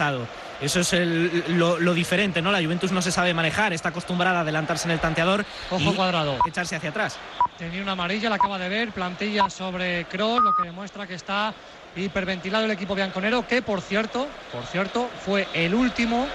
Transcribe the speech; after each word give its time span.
pasado. 0.00 0.26
Eso 0.62 0.80
es 0.80 0.92
lo, 1.48 1.94
diferente, 1.94 2.40
¿no? 2.40 2.50
La 2.50 2.62
Juventus 2.62 2.90
no 2.90 3.02
se 3.02 3.12
sabe 3.12 3.34
manejar, 3.34 3.74
está 3.74 3.90
acostumbrada 3.90 4.38
a 4.38 4.40
adelantarse 4.40 4.88
en 4.88 4.92
el 4.92 4.98
tanteador. 5.00 5.44
Ojo 5.70 5.94
cuadrado. 5.94 6.38
Echarse 6.46 6.76
hacia 6.76 6.88
atrás. 6.88 7.18
Tenía 7.58 7.82
una 7.82 7.92
amarilla, 7.92 8.30
la 8.30 8.36
acaba 8.36 8.58
de 8.58 8.68
ver, 8.70 8.92
plantilla 8.92 9.50
sobre 9.50 10.06
Kroos, 10.06 10.42
lo 10.42 10.56
que 10.56 10.62
demuestra 10.64 11.06
que 11.06 11.14
está 11.14 11.52
hiperventilado 11.96 12.64
el 12.64 12.70
equipo 12.70 12.94
bianconero, 12.94 13.46
que 13.46 13.60
por 13.60 13.82
cierto, 13.82 14.26
por 14.52 14.64
cierto, 14.64 15.10
fue 15.24 15.46
el 15.52 15.74
último 15.74 16.26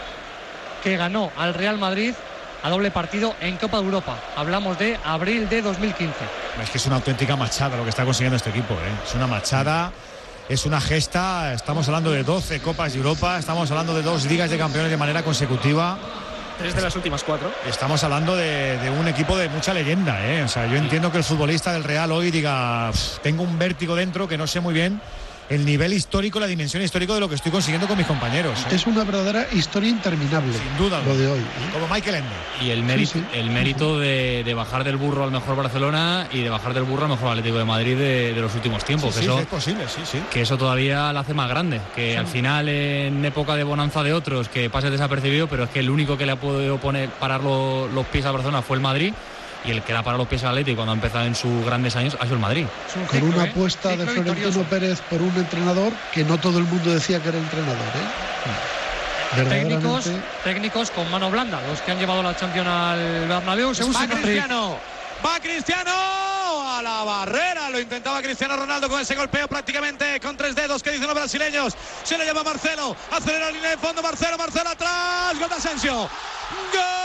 que 0.84 0.98
ganó 0.98 1.32
al 1.38 1.56
Real 1.56 1.80
Madrid 1.80 2.14
a 2.62 2.70
doble 2.70 2.92
partido 2.92 3.36
en 3.42 3.58
Copa 3.58 3.78
de 3.78 3.86
Europa. 3.86 4.18
Hablamos 4.36 4.78
de 4.78 5.00
abril 5.04 5.50
de 5.50 5.62
2015. 5.62 6.14
Es 6.62 6.70
que 6.70 6.78
es 6.78 6.86
una 6.86 6.98
auténtica 6.98 7.36
machada 7.36 7.78
lo 7.78 7.84
que 7.84 7.90
está 7.90 8.06
consiguiendo 8.06 8.38
este 8.38 8.50
equipo. 8.52 8.74
¿eh? 8.74 8.94
Es 9.08 9.16
una 9.16 9.28
machada, 9.28 9.92
es 10.50 10.66
una 10.66 10.80
gesta. 10.80 11.54
Estamos 11.54 11.88
hablando 11.88 12.12
de 12.12 12.24
12 12.24 12.60
Copas 12.60 12.94
de 12.94 13.00
Europa, 13.00 13.38
estamos 13.40 13.70
hablando 13.72 13.94
de 13.94 14.02
dos 14.02 14.26
ligas 14.26 14.50
de 14.50 14.58
campeones 14.58 14.92
de 14.92 14.98
manera 14.98 15.24
consecutiva. 15.24 15.98
Tres 16.58 16.76
de 16.76 16.82
las 16.82 16.96
últimas 16.96 17.24
cuatro. 17.24 17.52
Estamos 17.68 18.02
hablando 18.04 18.36
de, 18.36 18.94
un 18.98 19.08
equipo 19.08 19.38
de 19.38 19.50
mucha 19.50 19.74
leyenda. 19.74 20.26
¿eh? 20.26 20.44
O 20.44 20.48
sea, 20.48 20.68
yo 20.68 20.78
entiendo 20.78 21.12
que 21.12 21.18
el 21.18 21.24
futbolista 21.24 21.74
del 21.74 21.84
Real 21.84 22.12
hoy 22.12 22.32
diga, 22.32 22.92
tengo 23.22 23.44
un 23.44 23.60
vértigo 23.60 23.96
dentro 23.96 24.28
que 24.28 24.38
no 24.38 24.48
sé 24.48 24.62
muy 24.62 24.74
bien 24.74 25.02
el 25.50 25.66
nivel 25.66 25.94
histórico, 25.94 26.40
la 26.40 26.48
dimensión 26.48 26.82
histórica 26.82 27.14
de 27.14 27.20
lo 27.20 27.30
que 27.30 27.36
estoy 27.36 27.52
consiguiendo 27.52 27.88
con 27.88 27.98
mis 27.98 28.08
compañeros. 28.08 28.60
¿eh? 28.72 28.76
Es 28.76 28.88
una 28.88 29.04
verdadera 29.04 29.48
historia 29.52 29.90
interminable. 29.90 30.54
Sin 30.54 30.78
duda. 30.78 31.02
Lo 31.06 31.16
de 31.16 31.28
hoy. 31.28 31.40
¿eh? 31.40 31.70
Como 31.74 31.88
Michael 31.88 32.16
Ende. 32.16 32.30
Y 32.62 32.72
el 32.72 32.84
mérito, 32.84 33.20
el 33.34 33.50
mérito 33.50 34.00
de, 34.00 34.54
bajar 34.56 34.84
del 34.84 34.98
burro 34.98 35.24
al 35.24 35.32
mejor 35.32 35.56
Barcelona 35.56 36.28
y 36.32 36.42
de 36.42 36.50
bajar 36.50 36.74
del 36.74 36.84
burro 36.84 37.04
al 37.04 37.12
mejor 37.12 37.30
Atlético 37.30 37.58
de 37.58 37.66
Madrid 37.66 37.98
de, 37.98 38.34
los 38.34 38.54
últimos 38.56 38.84
tiempos. 38.84 39.16
Sí, 39.16 39.28
es 39.28 39.46
posible, 39.46 39.86
sí, 39.88 40.02
sí. 40.04 40.22
Que 40.32 40.42
eso 40.42 40.58
todavía 40.58 41.12
la 41.14 41.22
hace 41.22 41.34
más 41.34 41.50
grande. 41.50 41.80
Que 41.96 42.18
al 42.18 42.28
final, 42.28 42.68
en 42.70 43.24
época 43.24 43.56
de 43.56 43.64
bonanza 43.64 44.04
de 44.04 44.14
otros, 44.14 44.50
que 44.50 44.70
pase 44.70 44.90
desapercibido, 44.90 45.48
pero 45.48 45.66
es 45.66 45.70
que 45.70 45.80
el 45.80 45.90
único 45.90 46.18
que 46.18 46.26
le 46.26 46.32
ha 46.34 46.40
podido 46.40 46.78
poner, 46.78 47.10
parar 47.10 47.42
los 47.44 48.06
pies 48.08 48.26
a 48.26 48.32
Barcelona 48.32 48.62
fue 48.62 48.78
el 48.78 48.82
Madrid 48.82 49.14
y 49.64 49.72
el 49.72 49.82
que 49.82 49.94
da 49.94 50.04
para 50.04 50.18
los 50.18 50.28
pies 50.28 50.44
al 50.44 50.50
Atlético 50.50 50.78
cuando 50.78 50.92
ha 50.92 50.96
empezado 50.96 51.26
en 51.26 51.36
sus 51.36 51.66
grandes 51.66 51.96
años 51.96 52.16
ha 52.20 52.24
sido 52.24 52.36
el 52.36 52.42
Madrid. 52.42 52.66
Con 53.10 53.24
una 53.24 53.46
¿eh? 53.46 53.50
apuesta 53.50 53.96
de 53.96 54.06
Florentino 54.06 54.64
Pérez 54.64 55.02
por 55.10 55.22
un 55.22 55.36
entrenador 55.36 55.94
que 56.12 56.24
no 56.24 56.38
todo 56.38 56.60
el 56.60 56.66
mundo 56.66 56.94
decía 56.94 57.22
que 57.22 57.30
era 57.30 57.38
entrenador. 57.38 57.76
¿eh? 57.76 59.46
Técnicos, 59.50 60.10
técnicos 60.44 60.92
con 60.92 61.10
mano 61.12 61.30
blanda, 61.30 61.60
los 61.68 61.82
que 61.82 61.92
han 61.92 62.00
llevado 62.00 62.24
la 62.24 62.36
Champions 62.38 62.68
al 62.68 63.28
Bernabéu. 63.28 63.74
Se 63.74 63.84
va 63.84 64.08
Cristiano, 64.08 64.78
va 65.26 65.40
Cristiano 65.40 65.92
a 66.78 66.82
la 66.82 67.04
barrera. 67.04 67.70
Lo 67.70 67.80
intentaba 67.80 68.22
Cristiano 68.22 68.56
Ronaldo 68.56 68.88
con 68.90 69.02
ese 69.02 69.16
golpeo 69.16 69.48
prácticamente 69.48 70.20
con 70.20 70.38
tres 70.38 70.56
dedos 70.56 70.82
que 70.82 70.92
dicen 70.92 71.08
los 71.08 71.16
brasileños. 71.16 71.76
Se 72.04 72.18
le 72.18 72.26
llama 72.26 72.44
Marcelo. 72.44 72.96
Acelera 73.12 73.48
la 73.48 73.52
línea 73.52 73.70
de 73.72 73.78
fondo. 73.78 74.02
Marcelo, 74.02 74.38
Marcelo 74.38 74.70
atrás. 74.70 75.38
Gol 75.40 75.50
de 75.50 75.56
Asensio. 75.56 75.94
Gol. 75.94 77.05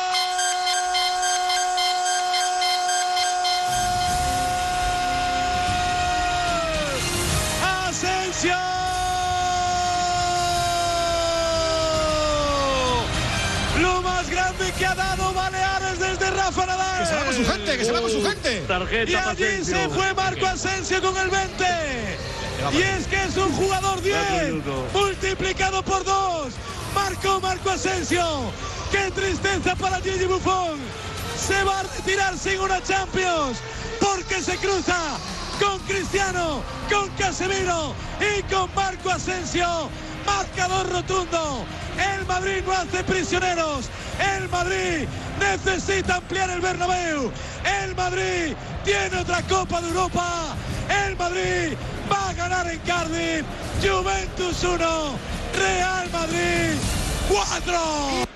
Que 17.81 17.87
se 17.87 17.93
va 17.93 18.01
con 18.03 18.11
su 18.11 18.23
gente. 18.23 18.63
y 19.09 19.15
allí 19.15 19.65
se 19.65 19.89
fue 19.89 20.13
Marco 20.13 20.47
Asensio 20.47 21.01
con 21.01 21.17
el 21.17 21.31
20. 21.31 21.65
Y 22.73 22.83
es 22.83 23.07
que 23.07 23.25
es 23.25 23.37
un 23.39 23.51
jugador 23.53 24.03
10 24.03 24.19
multiplicado 24.93 25.83
por 25.83 26.05
2. 26.05 26.49
Marco 26.95 27.41
Marco 27.41 27.71
Asensio. 27.71 28.53
Qué 28.93 29.11
tristeza 29.13 29.75
para 29.77 29.99
Gigi 30.01 30.27
Buffon. 30.27 30.79
Se 31.39 31.65
va 31.65 31.81
a 31.81 31.83
retirar 31.85 32.37
sin 32.37 32.61
una 32.61 32.83
Champions 32.83 33.59
porque 33.99 34.43
se 34.43 34.57
cruza 34.59 35.17
con 35.59 35.79
Cristiano, 35.81 36.63
con 36.91 37.09
Casemiro 37.17 37.95
y 38.21 38.43
con 38.53 38.69
Marco 38.75 39.11
Asensio. 39.11 39.89
Marcador 40.27 40.87
rotundo. 40.91 41.65
El 42.15 42.27
Madrid 42.27 42.63
no 42.67 42.73
hace 42.73 43.03
prisioneros. 43.05 43.89
El 44.37 44.51
Madrid 44.51 45.09
necesita 45.41 46.17
ampliar 46.17 46.51
el 46.51 46.61
Bernabéu. 46.61 47.33
El 47.83 47.95
Madrid 47.97 48.55
tiene 48.85 49.17
otra 49.17 49.43
Copa 49.43 49.81
de 49.81 49.89
Europa. 49.89 50.55
El 51.07 51.17
Madrid 51.17 51.77
va 52.11 52.31
a 52.31 52.35
ganar 52.35 52.69
en 52.69 52.79
Cardiff. 52.81 53.45
Juventus 53.83 54.63
1, 54.63 55.19
Real 55.57 56.11
Madrid 56.13 57.00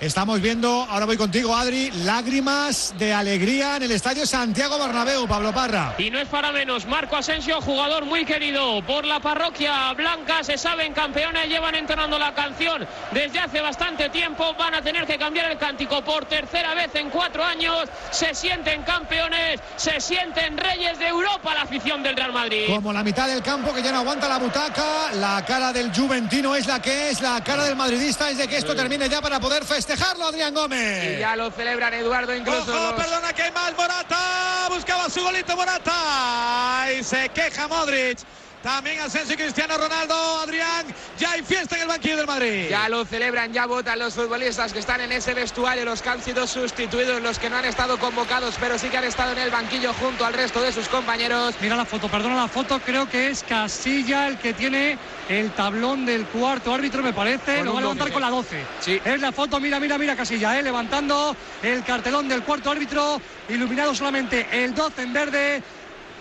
Estamos 0.01 0.41
viendo, 0.41 0.87
ahora 0.91 1.07
voy 1.07 1.17
contigo, 1.17 1.57
Adri, 1.57 1.91
lágrimas 2.05 2.95
de 2.99 3.15
alegría 3.15 3.77
en 3.77 3.85
el 3.85 3.91
estadio 3.91 4.27
Santiago 4.27 4.79
Bernabéu, 4.79 5.27
Pablo 5.27 5.53
Parra. 5.53 5.95
Y 5.97 6.11
no 6.11 6.19
es 6.19 6.29
para 6.29 6.53
menos, 6.53 6.87
Marco 6.87 7.17
Asensio, 7.17 7.61
jugador 7.63 8.05
muy 8.05 8.25
querido 8.27 8.85
por 8.87 9.07
la 9.07 9.21
parroquia 9.21 9.93
blanca, 9.95 10.45
se 10.45 10.59
saben 10.59 10.93
campeones, 10.93 11.49
llevan 11.49 11.75
entonando 11.75 12.19
la 12.19 12.35
canción 12.35 12.87
desde 13.13 13.39
hace 13.39 13.63
bastante 13.63 14.11
tiempo, 14.11 14.55
van 14.59 14.75
a 14.75 14.83
tener 14.83 15.07
que 15.07 15.19
cambiar 15.19 15.51
el 15.51 15.59
cántico 15.59 16.05
por 16.05 16.27
tercera 16.27 16.75
vez 16.75 16.95
en 16.95 17.09
cuatro 17.09 17.43
años, 17.43 17.89
se 18.11 18.35
sienten 18.35 18.83
campeones, 18.83 19.61
se 19.77 20.01
sienten 20.01 20.59
reyes 20.59 20.99
de 20.99 21.09
Europa 21.09 21.55
la 21.55 21.63
afición 21.63 22.03
del 22.03 22.15
Real 22.15 22.33
Madrid. 22.33 22.67
Como 22.67 22.93
la 22.93 23.03
mitad 23.03 23.27
del 23.27 23.43
campo 23.43 23.73
que 23.73 23.83
ya 23.83 23.91
no 23.91 23.99
aguanta 23.99 24.29
la 24.29 24.39
butaca, 24.39 25.13
la 25.15 25.43
cara 25.47 25.73
del 25.73 25.95
Juventino 25.95 26.55
es 26.55 26.67
la 26.67 26.83
que 26.83 27.09
es, 27.09 27.23
la 27.23 27.43
cara 27.43 27.65
del 27.65 27.75
madridista 27.77 28.29
es 28.29 28.37
de 28.37 28.47
que 28.47 28.59
esto 28.59 28.75
termine 28.89 29.09
ya 29.09 29.23
para 29.23 29.41
poder 29.41 29.65
festejarlo 29.65 30.27
Adrián 30.27 30.53
Gómez. 30.53 31.17
Y 31.17 31.19
ya 31.19 31.37
lo 31.37 31.51
celebran 31.51 31.95
Eduardo 31.95 32.35
incluso. 32.35 32.71
Ojo, 32.71 32.97
perdona 32.97 33.33
que 33.33 33.43
hay 33.45 33.51
más 33.53 33.75
Morata. 33.75 34.69
Buscaba 34.69 35.09
su 35.09 35.23
golito 35.23 35.57
Morata. 35.57 36.89
Y 36.93 37.03
se 37.03 37.31
queja 37.31 37.67
Modric. 37.67 38.19
También 38.65 38.99
Asensio 38.99 39.35
y 39.35 39.37
Cristiano 39.37 39.77
Ronaldo, 39.77 40.15
Adrián, 40.39 40.87
ya 41.19 41.33
hay 41.33 41.43
fiesta 41.43 41.77
en 41.77 41.83
el 41.83 41.89
banquillo 41.89 42.17
del 42.17 42.27
Madrid. 42.27 42.69
Ya 42.71 42.89
lo 42.89 43.05
celebran, 43.05 43.53
ya 43.53 43.67
votan 43.67 43.99
los 43.99 44.15
futbolistas 44.15 44.73
que 44.73 44.79
están 44.79 45.03
en 45.03 45.13
ese 45.13 45.35
vestuario, 45.35 45.85
los 45.85 46.01
que 46.01 46.09
han 46.09 46.23
sido 46.23 46.47
sustituidos, 46.47 47.21
los 47.21 47.39
que 47.39 47.51
no 47.51 47.59
han 47.59 47.67
estado 47.67 47.99
convocados, 47.99 48.55
pero 48.59 48.79
sí 48.79 48.89
que 48.89 48.97
han 48.97 49.05
estado 49.05 49.33
en 49.33 49.39
el 49.41 49.51
banquillo 49.51 49.93
junto 49.93 50.25
al 50.25 50.33
resto 50.33 50.63
de 50.63 50.73
sus 50.73 50.89
compañeros. 50.89 51.55
Mira 51.61 51.77
la 51.77 51.85
foto, 51.85 52.09
perdona 52.09 52.37
la 52.37 52.49
foto, 52.49 52.81
creo 52.81 53.07
que 53.07 53.29
es 53.29 53.43
Casilla 53.43 54.29
el 54.29 54.39
que 54.39 54.55
tiene 54.55 54.97
el 55.29 55.51
tablón 55.51 56.07
del 56.07 56.25
cuarto 56.25 56.73
árbitro, 56.73 57.03
me 57.03 57.13
parece. 57.13 57.63
lo 57.63 57.75
va 57.75 57.81
a 57.81 57.83
levantar 57.83 58.13
con 58.13 58.23
la 58.23 58.31
12. 58.31 58.65
Sí. 58.81 58.99
Es 59.05 59.21
la 59.21 59.31
foto, 59.31 59.61
mira, 59.61 59.79
mira, 59.79 59.99
mira 59.99 60.17
Casilla, 60.17 60.59
¿eh? 60.59 60.63
levantando 60.63 61.37
el 61.63 61.85
cartelón 61.85 62.29
del 62.29 62.43
cuarto 62.43 62.71
árbitro, 62.71 63.21
iluminado 63.47 63.95
solamente 63.95 64.47
el 64.51 64.75
12 64.75 65.03
en 65.03 65.13
verde 65.13 65.63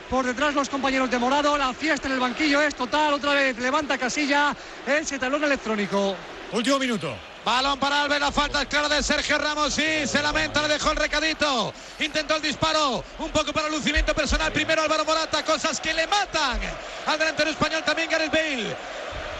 por 0.09 0.25
detrás 0.25 0.53
los 0.53 0.69
compañeros 0.69 1.09
de 1.09 1.19
Morado. 1.19 1.57
La 1.57 1.73
fiesta 1.73 2.07
en 2.07 2.13
el 2.13 2.19
banquillo 2.19 2.61
es 2.61 2.75
total. 2.75 3.13
Otra 3.13 3.33
vez 3.33 3.57
levanta 3.57 3.97
Casilla 3.97 4.55
ese 4.85 5.19
talón 5.19 5.43
electrónico. 5.43 6.15
Último 6.51 6.79
minuto. 6.79 7.15
Balón 7.43 7.77
para 7.77 8.03
Alves, 8.03 8.21
la 8.21 8.31
falta 8.31 8.61
es 8.61 8.67
clara 8.69 8.87
de 8.87 9.03
Sergio 9.03 9.37
Ramos, 9.37 9.73
sí, 9.73 10.07
se 10.07 10.21
lamenta, 10.21 10.61
le 10.61 10.69
dejó 10.69 10.91
el 10.91 10.95
recadito, 10.97 11.73
intentó 11.99 12.37
el 12.37 12.41
disparo, 12.41 13.03
un 13.19 13.31
poco 13.31 13.51
para 13.51 13.67
lucimiento 13.67 14.15
personal, 14.15 14.49
primero 14.53 14.81
Álvaro 14.81 15.03
Morata, 15.03 15.43
cosas 15.43 15.81
que 15.81 15.93
le 15.93 16.07
matan 16.07 16.57
al 17.05 17.19
delantero 17.19 17.49
español 17.49 17.83
también 17.83 18.09
Gareth 18.09 18.31
Bale. 18.31 18.75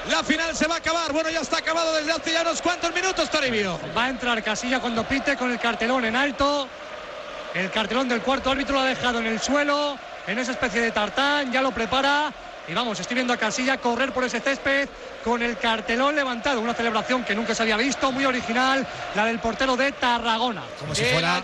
La 0.10 0.22
final 0.22 0.54
se 0.54 0.68
va 0.68 0.76
a 0.76 0.78
acabar, 0.80 1.14
bueno, 1.14 1.30
ya 1.30 1.40
está 1.40 1.60
acabado 1.60 1.96
desde 1.96 2.12
hace 2.12 2.34
ya 2.34 2.42
unos 2.42 2.62
cuantos 2.62 2.94
minutos, 2.94 3.30
Toribio. 3.30 3.80
Va 3.96 4.06
a 4.06 4.10
entrar 4.10 4.44
Casilla 4.44 4.82
cuando 4.82 5.08
pite 5.08 5.38
con 5.38 5.50
el 5.50 5.60
cartelón 5.60 6.04
en 6.04 6.18
alto, 6.18 6.68
el 7.54 7.72
cartelón 7.72 8.10
del 8.10 8.22
cuarto 8.22 8.52
árbitro 8.52 8.76
lo 8.76 8.82
ha 8.82 8.86
dejado 8.86 9.20
en 9.20 9.28
el 9.28 9.40
suelo, 9.40 9.98
en 10.28 10.40
esa 10.40 10.52
especie 10.52 10.82
de 10.82 10.92
tartán, 10.92 11.52
ya 11.52 11.62
lo 11.62 11.72
prepara. 11.72 12.32
Y 12.66 12.74
vamos, 12.74 12.98
estoy 12.98 13.16
viendo 13.16 13.34
a 13.34 13.38
Casilla 13.38 13.78
correr 13.78 14.14
por 14.14 14.24
ese 14.24 14.40
césped 14.40 14.88
con 15.22 15.42
el 15.42 15.58
cartelón 15.58 16.16
levantado. 16.16 16.62
Una 16.62 16.74
celebración 16.74 17.26
que 17.26 17.36
nunca 17.36 17.54
se 17.54 17.62
había 17.62 17.76
visto, 17.76 18.10
muy 18.12 18.26
original, 18.26 18.88
la 19.16 19.26
del 19.26 19.40
portero 19.40 19.76
de 19.76 19.92
Tarragona. 19.92 20.64
Como 20.80 20.96
si 20.96 21.04
fuera. 21.04 21.42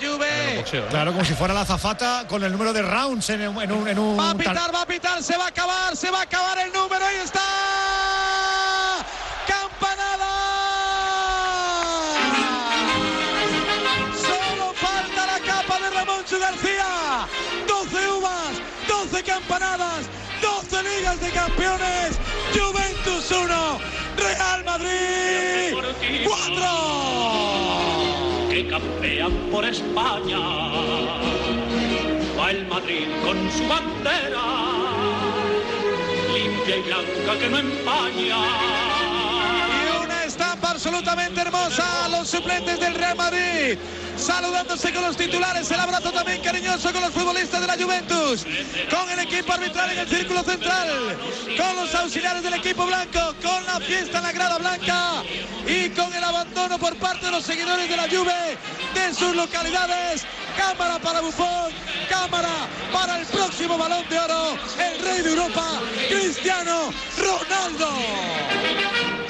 Claro, 0.89 1.11
como 1.11 1.25
si 1.25 1.33
fuera 1.33 1.53
la 1.53 1.65
zafata 1.65 2.23
con 2.25 2.41
el 2.43 2.53
número 2.53 2.71
de 2.71 2.81
rounds 2.83 3.29
en, 3.31 3.49
un, 3.49 3.87
en 3.87 3.99
un. 3.99 4.17
Va 4.17 4.29
a 4.29 4.35
pitar, 4.35 4.73
va 4.73 4.83
a 4.83 4.85
pitar, 4.85 5.21
se 5.21 5.35
va 5.35 5.45
a 5.45 5.49
acabar, 5.49 5.95
se 5.97 6.09
va 6.09 6.19
a 6.19 6.23
acabar 6.23 6.57
el 6.59 6.71
número, 6.71 7.05
ahí 7.05 7.17
está. 7.17 7.41
¡Campanada! 9.45 10.29
Solo 14.15 14.73
falta 14.73 15.25
la 15.25 15.39
capa 15.45 15.79
de 15.81 15.89
Ramón 15.89 16.23
García. 16.39 16.68
12 19.69 19.77
campanadas, 19.77 20.09
12 20.41 20.83
ligas 20.83 21.19
de 21.19 21.29
campeones. 21.31 22.19
Juventus 22.53 23.31
1, 23.31 23.79
Real 24.17 24.63
Madrid 24.63 25.73
4. 26.23 26.65
Que 28.49 28.67
campean 28.67 29.31
por 29.51 29.65
España. 29.65 30.39
Va 32.37 32.51
el 32.51 32.67
Madrid 32.67 33.07
con 33.23 33.51
su 33.51 33.67
bandera, 33.67 34.41
limpia 36.33 36.77
y 36.77 36.81
blanca 36.81 37.37
que 37.39 37.49
no 37.49 37.57
empaña 37.57 38.89
absolutamente 40.79 41.41
hermosa. 41.41 42.07
Los 42.07 42.29
suplentes 42.29 42.79
del 42.79 42.95
Real 42.95 43.17
Madrid 43.17 43.77
saludándose 44.19 44.93
con 44.93 45.03
los 45.03 45.17
titulares. 45.17 45.69
El 45.71 45.79
abrazo 45.79 46.11
también 46.11 46.41
cariñoso 46.41 46.91
con 46.91 47.01
los 47.01 47.11
futbolistas 47.11 47.61
de 47.61 47.67
la 47.67 47.75
Juventus. 47.75 48.45
Con 48.89 49.09
el 49.09 49.19
equipo 49.19 49.53
arbitral 49.53 49.91
en 49.91 49.99
el 49.99 50.07
círculo 50.07 50.43
central. 50.43 51.17
Con 51.57 51.75
los 51.75 51.93
auxiliares 51.95 52.43
del 52.43 52.53
equipo 52.53 52.85
blanco. 52.85 53.35
Con 53.41 53.65
la 53.65 53.79
fiesta 53.79 54.17
en 54.17 54.23
la 54.23 54.31
grada 54.31 54.57
blanca. 54.57 55.23
Y 55.65 55.89
con 55.89 56.13
el 56.13 56.23
abandono 56.23 56.77
por 56.77 56.95
parte 56.97 57.25
de 57.25 57.31
los 57.31 57.43
seguidores 57.43 57.89
de 57.89 57.97
la 57.97 58.03
Juve 58.03 58.57
de 58.93 59.13
sus 59.13 59.35
localidades. 59.35 60.25
Cámara 60.57 60.99
para 60.99 61.21
Bufón. 61.21 61.71
Cámara 62.09 62.67
para 62.91 63.19
el 63.19 63.25
próximo 63.27 63.77
balón 63.77 64.07
de 64.09 64.19
oro. 64.19 64.57
El 64.77 65.03
rey 65.03 65.21
de 65.21 65.29
Europa, 65.29 65.79
Cristiano 66.09 66.91
Ronaldo. 67.17 69.28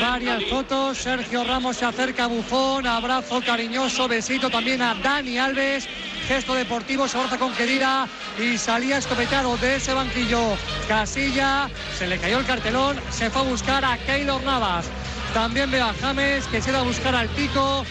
Varias 0.00 0.44
fotos, 0.44 0.98
Sergio 0.98 1.44
Ramos 1.44 1.76
se 1.76 1.84
acerca 1.84 2.24
a 2.24 2.26
Bufón, 2.26 2.86
abrazo 2.86 3.40
cariñoso, 3.44 4.08
besito 4.08 4.50
también 4.50 4.82
a 4.82 4.94
Dani 4.94 5.38
Alves, 5.38 5.88
gesto 6.26 6.54
deportivo, 6.54 7.08
se 7.08 7.16
abraza 7.18 7.38
con 7.38 7.52
Kedira 7.54 8.06
y 8.38 8.56
salía 8.58 8.98
escopetado 8.98 9.56
de 9.56 9.76
ese 9.76 9.94
banquillo. 9.94 10.56
Casilla, 10.88 11.68
se 11.98 12.06
le 12.06 12.18
cayó 12.18 12.38
el 12.38 12.46
cartelón, 12.46 12.96
se 13.10 13.30
fue 13.30 13.42
a 13.42 13.44
buscar 13.44 13.84
a 13.84 13.98
Keylor 13.98 14.42
Navas. 14.42 14.86
También 15.34 15.70
ve 15.70 15.80
a 15.80 15.94
James 16.00 16.46
que 16.46 16.62
se 16.62 16.72
va 16.72 16.80
a 16.80 16.82
buscar 16.82 17.14
al 17.14 17.28
Tico. 17.30 17.84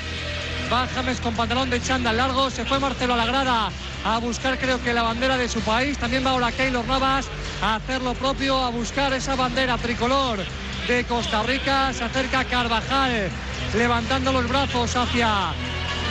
Va 0.72 0.88
James 0.96 1.20
con 1.20 1.36
pantalón 1.36 1.70
de 1.70 1.82
chándal 1.82 2.18
largo, 2.18 2.50
se 2.50 2.66
fue 2.66 2.80
Marcelo 2.80 3.14
a 3.14 3.18
la 3.18 3.26
grada 3.26 3.70
a 4.04 4.20
buscar 4.20 4.58
creo 4.60 4.82
que 4.84 4.94
la 4.94 5.02
bandera 5.02 5.38
de 5.38 5.50
su 5.50 5.60
país. 5.62 5.98
También 5.98 6.26
va 6.26 6.32
ahora 6.32 6.52
Keylor 6.52 6.86
Navas 6.86 7.28
a 7.62 7.76
hacer 7.76 8.02
lo 8.02 8.14
propio, 8.14 8.58
a 8.58 8.70
buscar 8.70 9.14
esa 9.14 9.36
bandera 9.36 9.78
tricolor 9.78 10.40
de 10.88 11.04
Costa 11.06 11.44
Rica. 11.44 11.94
Se 11.94 12.04
acerca 12.04 12.44
Carvajal 12.46 13.30
levantando 13.76 14.32
los 14.32 14.48
brazos 14.48 14.96
hacia 14.96 15.54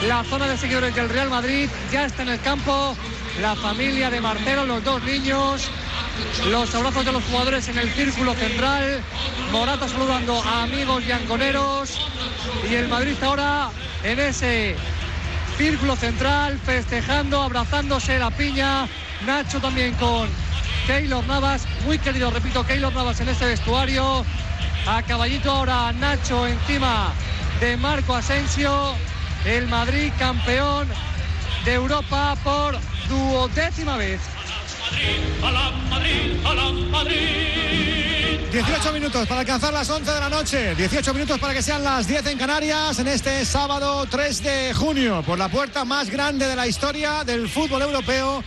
la 0.07 0.25
zona 0.25 0.49
de 0.49 0.57
seguidores 0.57 0.95
del 0.95 1.09
Real 1.09 1.31
Madrid. 1.31 1.69
Ya 1.93 2.05
está 2.05 2.23
en 2.23 2.31
el 2.31 2.41
campo 2.41 2.97
la 3.41 3.55
familia 3.57 4.11
de 4.11 4.21
Marcelo, 4.21 4.65
los 4.65 4.85
dos 4.85 5.03
niños. 5.05 5.69
Los 6.49 6.75
abrazos 6.75 7.05
de 7.05 7.13
los 7.13 7.25
jugadores 7.25 7.69
en 7.69 7.79
el 7.79 7.91
círculo 7.91 8.35
central. 8.35 9.03
Morata 9.53 9.89
saludando 9.89 10.43
a 10.43 10.63
amigos 10.63 11.05
y 11.07 11.13
anconeros. 11.13 12.01
Y 12.71 12.75
el 12.75 12.89
Madrid 12.89 13.17
ahora 13.23 13.71
en 14.03 14.19
ese 14.19 14.77
círculo 15.57 15.97
central, 15.97 16.59
festejando, 16.65 17.43
abrazándose 17.43 18.19
la 18.19 18.31
piña. 18.31 18.89
Nacho 19.27 19.61
también 19.61 19.95
con 19.95 20.29
Keylor 20.87 21.27
Navas, 21.27 21.67
muy 21.85 21.99
querido, 21.99 22.31
repito, 22.31 22.65
Keylor 22.67 22.93
Navas 22.93 23.21
en 23.21 23.29
este 23.29 23.47
vestuario. 23.47 24.25
A 24.87 25.03
caballito 25.03 25.51
ahora 25.51 25.93
Nacho 25.93 26.47
encima 26.47 27.11
de 27.59 27.75
Marco 27.77 28.15
Asensio. 28.15 28.95
El 29.47 29.67
Madrid 29.69 30.13
campeón 30.19 30.87
de 31.65 31.73
Europa 31.73 32.37
por 32.45 32.77
duodécima 33.09 33.97
vez. 33.97 34.21
18 38.53 38.93
minutos 38.93 39.27
para 39.27 39.41
alcanzar 39.41 39.73
las 39.73 39.89
11 39.89 40.11
de 40.11 40.21
la 40.21 40.29
noche, 40.29 40.75
18 40.75 41.15
minutos 41.15 41.39
para 41.39 41.55
que 41.55 41.63
sean 41.63 41.83
las 41.83 42.07
10 42.07 42.27
en 42.27 42.39
Canarias 42.39 42.99
en 42.99 43.09
este 43.09 43.45
sábado 43.47 44.07
3 44.07 44.43
de 44.43 44.75
junio. 44.75 45.23
Por 45.23 45.39
la 45.39 45.49
puerta 45.49 45.87
más 45.87 46.11
grande 46.11 46.47
de 46.47 46.57
la 46.57 46.67
historia 46.67 47.25
del 47.25 47.49
fútbol 47.49 47.83
europeo 47.83 48.45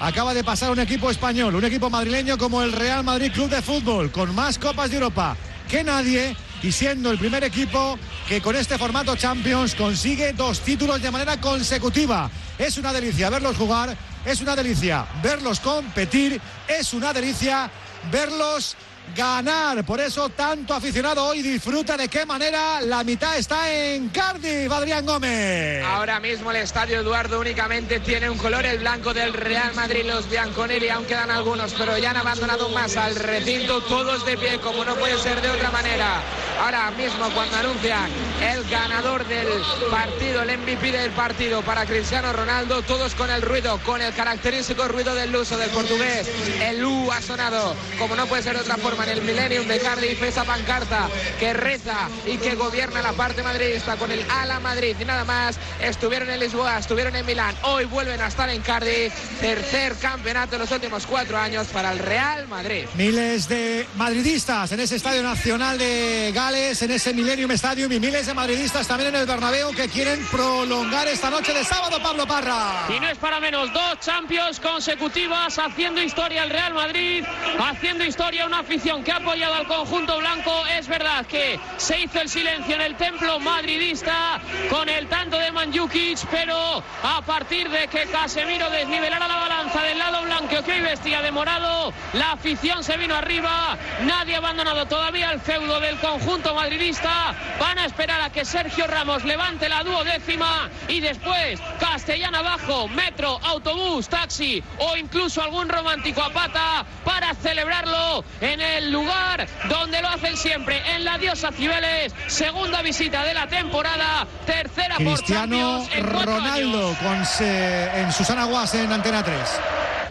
acaba 0.00 0.34
de 0.34 0.44
pasar 0.44 0.70
un 0.70 0.78
equipo 0.78 1.10
español, 1.10 1.56
un 1.56 1.64
equipo 1.64 1.90
madrileño 1.90 2.38
como 2.38 2.62
el 2.62 2.72
Real 2.72 3.02
Madrid 3.02 3.32
Club 3.32 3.50
de 3.50 3.60
Fútbol, 3.60 4.12
con 4.12 4.32
más 4.34 4.56
copas 4.56 4.90
de 4.90 4.96
Europa 4.96 5.36
que 5.70 5.84
nadie 5.84 6.36
y 6.62 6.72
siendo 6.72 7.12
el 7.12 7.18
primer 7.18 7.44
equipo 7.44 7.96
que 8.28 8.42
con 8.42 8.56
este 8.56 8.76
formato 8.76 9.14
Champions 9.14 9.76
consigue 9.76 10.32
dos 10.32 10.60
títulos 10.60 11.00
de 11.00 11.10
manera 11.10 11.40
consecutiva. 11.40 12.28
Es 12.58 12.76
una 12.76 12.92
delicia 12.92 13.30
verlos 13.30 13.56
jugar, 13.56 13.96
es 14.24 14.40
una 14.40 14.56
delicia 14.56 15.06
verlos 15.22 15.60
competir, 15.60 16.40
es 16.66 16.92
una 16.92 17.12
delicia 17.12 17.70
verlos 18.10 18.76
ganar. 19.14 19.84
Por 19.84 20.00
eso 20.00 20.28
tanto 20.28 20.74
aficionado 20.74 21.24
hoy 21.24 21.42
disfruta 21.42 21.96
de 21.96 22.08
qué 22.08 22.26
manera 22.26 22.80
la 22.80 23.04
mitad 23.04 23.36
está 23.36 23.72
en 23.72 24.08
Cardiff, 24.08 24.70
Adrián 24.70 25.06
Gómez. 25.06 25.84
Ahora 25.84 26.20
mismo 26.20 26.50
el 26.50 26.58
estadio 26.58 27.00
Eduardo 27.00 27.40
únicamente 27.40 28.00
tiene 28.00 28.30
un 28.30 28.38
color, 28.38 28.64
el 28.66 28.78
blanco 28.78 29.12
del 29.14 29.32
Real 29.32 29.74
Madrid, 29.74 30.04
los 30.06 30.28
Bianconeri, 30.28 30.88
aún 30.88 31.04
quedan 31.04 31.30
algunos, 31.30 31.74
pero 31.74 31.96
ya 31.98 32.10
han 32.10 32.16
abandonado 32.16 32.68
más 32.70 32.96
al 32.96 33.14
recinto, 33.16 33.80
todos 33.82 34.24
de 34.26 34.36
pie, 34.36 34.58
como 34.60 34.84
no 34.84 34.94
puede 34.96 35.18
ser 35.18 35.40
de 35.40 35.50
otra 35.50 35.70
manera. 35.70 36.22
Ahora 36.60 36.90
mismo 36.90 37.30
cuando 37.30 37.56
anuncian 37.56 38.10
el 38.42 38.68
ganador 38.68 39.26
del 39.26 39.48
partido, 39.90 40.42
el 40.42 40.58
MVP 40.58 40.92
del 40.92 41.10
partido 41.12 41.62
para 41.62 41.86
Cristiano 41.86 42.32
Ronaldo, 42.32 42.82
todos 42.82 43.14
con 43.14 43.30
el 43.30 43.42
ruido, 43.42 43.78
con 43.84 44.00
el 44.02 44.12
característico 44.14 44.86
ruido 44.88 45.14
del 45.14 45.34
uso 45.34 45.56
del 45.56 45.70
portugués. 45.70 46.28
El 46.60 46.84
U 46.84 47.10
ha 47.12 47.22
sonado, 47.22 47.74
como 47.98 48.14
no 48.16 48.26
puede 48.26 48.42
ser 48.42 48.54
de 48.56 48.62
otra 48.62 48.76
forma, 48.76 48.99
en 49.04 49.10
el 49.10 49.22
Millennium 49.22 49.66
de 49.66 49.78
Cardiff, 49.78 50.22
esa 50.22 50.44
pancarta 50.44 51.08
que 51.38 51.52
reza 51.52 52.08
y 52.26 52.36
que 52.36 52.54
gobierna 52.54 53.00
la 53.00 53.12
parte 53.12 53.42
madridista 53.42 53.96
con 53.96 54.10
el 54.10 54.24
Ala 54.28 54.60
Madrid 54.60 54.96
y 54.98 55.04
nada 55.04 55.24
más. 55.24 55.58
Estuvieron 55.80 56.28
en 56.30 56.40
Lisboa, 56.40 56.78
estuvieron 56.78 57.14
en 57.16 57.24
Milán, 57.24 57.54
hoy 57.62 57.84
vuelven 57.84 58.20
a 58.20 58.26
estar 58.26 58.48
en 58.50 58.60
Cardiff. 58.62 59.12
Tercer 59.40 59.94
campeonato 59.96 60.56
en 60.56 60.62
los 60.62 60.70
últimos 60.70 61.06
cuatro 61.06 61.38
años 61.38 61.68
para 61.68 61.92
el 61.92 61.98
Real 61.98 62.48
Madrid. 62.48 62.86
Miles 62.94 63.48
de 63.48 63.86
madridistas 63.96 64.72
en 64.72 64.80
ese 64.80 64.96
Estadio 64.96 65.22
Nacional 65.22 65.78
de 65.78 66.32
Gales, 66.34 66.82
en 66.82 66.90
ese 66.90 67.14
Millennium 67.14 67.50
Stadium 67.52 67.92
y 67.92 68.00
miles 68.00 68.26
de 68.26 68.34
madridistas 68.34 68.86
también 68.86 69.14
en 69.14 69.20
el 69.20 69.26
Bernabéu 69.26 69.72
que 69.72 69.88
quieren 69.88 70.24
prolongar 70.26 71.06
esta 71.08 71.30
noche 71.30 71.52
de 71.54 71.64
sábado, 71.64 71.98
Pablo 72.02 72.26
Parra. 72.26 72.86
Y 72.88 73.00
no 73.00 73.08
es 73.08 73.18
para 73.18 73.40
menos, 73.40 73.72
dos 73.72 74.00
Champions 74.00 74.58
consecutivas 74.60 75.58
haciendo 75.58 76.02
historia 76.02 76.42
el 76.42 76.50
Real 76.50 76.74
Madrid, 76.74 77.24
haciendo 77.58 78.04
historia 78.04 78.46
una 78.46 78.60
afición 78.60 78.79
que 78.80 79.12
ha 79.12 79.16
apoyado 79.16 79.54
al 79.54 79.66
conjunto 79.66 80.18
blanco. 80.18 80.50
Es 80.78 80.88
verdad 80.88 81.26
que 81.26 81.60
se 81.76 82.00
hizo 82.00 82.18
el 82.18 82.30
silencio 82.30 82.74
en 82.76 82.80
el 82.80 82.96
templo 82.96 83.38
madridista 83.38 84.40
con 84.70 84.88
el 84.88 85.06
tanto 85.06 85.38
de 85.38 85.52
Manjukic, 85.52 86.18
pero 86.30 86.82
a 87.02 87.20
partir 87.20 87.68
de 87.68 87.88
que 87.88 88.06
Casemiro 88.06 88.70
desnivelara 88.70 89.28
la 89.28 89.36
balanza 89.36 89.82
del 89.82 89.98
lado 89.98 90.22
blanco 90.22 90.64
que 90.64 90.72
hoy 90.72 90.80
vestía 90.80 91.20
de 91.20 91.30
morado, 91.30 91.92
la 92.14 92.32
afición 92.32 92.82
se 92.82 92.96
vino 92.96 93.14
arriba. 93.14 93.76
Nadie 94.04 94.36
ha 94.36 94.38
abandonado 94.38 94.86
todavía 94.86 95.30
el 95.30 95.40
feudo 95.40 95.78
del 95.78 95.98
conjunto 95.98 96.54
madridista. 96.54 97.34
Van 97.58 97.78
a 97.78 97.84
esperar 97.84 98.22
a 98.22 98.30
que 98.30 98.46
Sergio 98.46 98.86
Ramos 98.86 99.24
levante 99.24 99.68
la 99.68 99.84
duodécima 99.84 100.70
y 100.88 101.00
después 101.00 101.60
Castellana 101.78 102.38
abajo, 102.38 102.88
metro, 102.88 103.38
autobús, 103.42 104.08
taxi 104.08 104.62
o 104.78 104.96
incluso 104.96 105.42
algún 105.42 105.68
romántico 105.68 106.22
a 106.22 106.30
pata 106.30 106.86
para 107.04 107.34
celebrarlo 107.34 108.24
en 108.40 108.60
el 108.60 108.69
lugar 108.78 109.46
donde 109.68 110.00
lo 110.02 110.08
hacen 110.08 110.36
siempre, 110.36 110.80
en 110.94 111.04
la 111.04 111.18
diosa 111.18 111.50
Cibeles. 111.52 112.12
Segunda 112.28 112.82
visita 112.82 113.24
de 113.24 113.34
la 113.34 113.46
temporada, 113.48 114.26
tercera 114.46 114.96
Cristiano 114.96 115.78
por 115.80 115.88
Champions 115.88 115.88
en 115.94 116.06
Ronaldo 116.26 116.96
con 117.02 117.26
se- 117.26 118.00
en 118.00 118.12
Susana 118.12 118.44
Guas 118.44 118.74
en 118.74 118.92
Antena 118.92 119.22
3. 119.22 119.38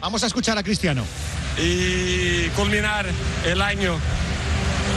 Vamos 0.02 0.24
a 0.24 0.28
escuchar 0.28 0.58
a 0.58 0.64
Cristiano. 0.64 1.04
y 1.58 2.48
culminar 2.50 3.06
el 3.46 3.62
año 3.62 3.98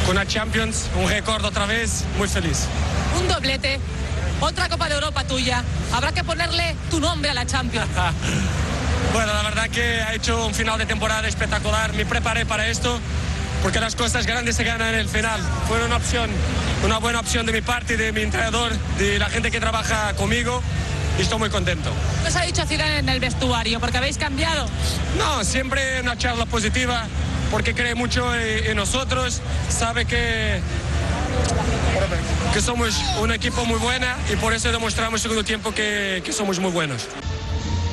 con 0.06 0.14
la 0.14 0.26
Champions, 0.26 0.88
un 0.94 1.08
récord 1.08 1.44
otra 1.44 1.66
vez, 1.66 2.04
muy 2.18 2.28
feliz. 2.28 2.66
Un 3.18 3.26
doblete, 3.26 3.80
otra 4.40 4.68
Copa 4.68 4.88
de 4.88 4.94
Europa 4.94 5.24
tuya. 5.24 5.64
Habrá 5.92 6.12
que 6.12 6.22
ponerle 6.22 6.76
tu 6.90 7.00
nombre 7.00 7.30
a 7.30 7.34
la 7.34 7.46
Champions. 7.46 7.88
Bueno, 9.12 9.34
la 9.34 9.42
verdad 9.42 9.68
que 9.68 10.00
ha 10.00 10.14
hecho 10.14 10.46
un 10.46 10.54
final 10.54 10.78
de 10.78 10.86
temporada 10.86 11.28
espectacular. 11.28 11.92
Me 11.92 12.06
preparé 12.06 12.46
para 12.46 12.68
esto 12.68 12.98
porque 13.62 13.80
las 13.80 13.94
cosas 13.94 14.26
grandes 14.26 14.56
se 14.56 14.64
ganan 14.64 14.94
en 14.94 15.00
el 15.00 15.08
final. 15.08 15.40
Fue 15.68 15.82
una 15.84 15.96
opción, 15.96 16.30
una 16.84 16.98
buena 16.98 17.20
opción 17.20 17.46
de 17.46 17.52
mi 17.52 17.60
parte, 17.60 17.96
de 17.96 18.12
mi 18.12 18.22
entrenador, 18.22 18.72
de 18.98 19.18
la 19.18 19.30
gente 19.30 19.50
que 19.50 19.60
trabaja 19.60 20.14
conmigo 20.14 20.62
y 21.18 21.22
estoy 21.22 21.38
muy 21.38 21.50
contento. 21.50 21.90
¿Qué 22.22 22.28
os 22.28 22.36
ha 22.36 22.42
dicho 22.42 22.64
Zidane 22.66 22.98
en 22.98 23.08
el 23.08 23.20
vestuario? 23.20 23.78
Porque 23.80 23.98
habéis 23.98 24.18
cambiado. 24.18 24.66
No, 25.16 25.44
siempre 25.44 26.00
una 26.00 26.16
charla 26.18 26.46
positiva 26.46 27.06
porque 27.50 27.74
cree 27.74 27.94
mucho 27.94 28.34
en, 28.34 28.76
nosotros, 28.76 29.40
sabe 29.68 30.06
que 30.06 30.60
que 32.52 32.60
somos 32.60 33.00
un 33.20 33.32
equipo 33.32 33.64
muy 33.64 33.78
buena 33.78 34.16
y 34.30 34.36
por 34.36 34.52
eso 34.52 34.70
demostramos 34.72 35.12
en 35.12 35.14
el 35.14 35.20
segundo 35.20 35.44
tiempo 35.44 35.72
que, 35.72 36.22
que 36.24 36.32
somos 36.32 36.58
muy 36.58 36.70
buenos. 36.70 37.08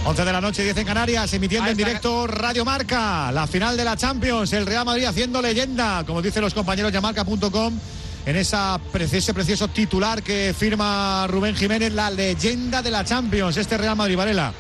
11 0.10 0.25
de 0.25 0.34
la 0.34 0.42
noche, 0.42 0.63
10 0.63 0.75
en 0.78 0.88
Canarias, 0.88 1.32
emitiendo 1.34 1.70
en 1.70 1.78
directo 1.78 2.25
Radio 2.25 2.66
Marca, 2.66 3.32
la 3.32 3.46
final 3.46 3.78
de 3.78 3.86
la 3.86 3.96
Champions, 3.96 4.51
el 4.54 4.66
Real 4.66 4.84
Madrid 4.84 5.06
haciendo 5.06 5.39
leyenda, 5.39 6.04
como 6.04 6.20
dicen 6.20 6.42
los 6.42 6.56
compañeros 6.56 6.92
de 6.92 7.00
marca.com, 7.00 7.80
en 8.25 8.36
esa, 8.36 8.82
ese 8.92 9.34
precioso 9.36 9.68
titular 9.68 10.24
que 10.24 10.56
firma 10.58 11.28
Rubén 11.28 11.56
Jiménez, 11.56 11.94
la 11.94 12.10
leyenda 12.10 12.82
de 12.82 12.89
la 12.89 13.06
Champions, 13.06 13.56
este 13.58 13.78
Real 13.78 13.96
Madrid, 13.96 14.18
Varela. 14.18 14.51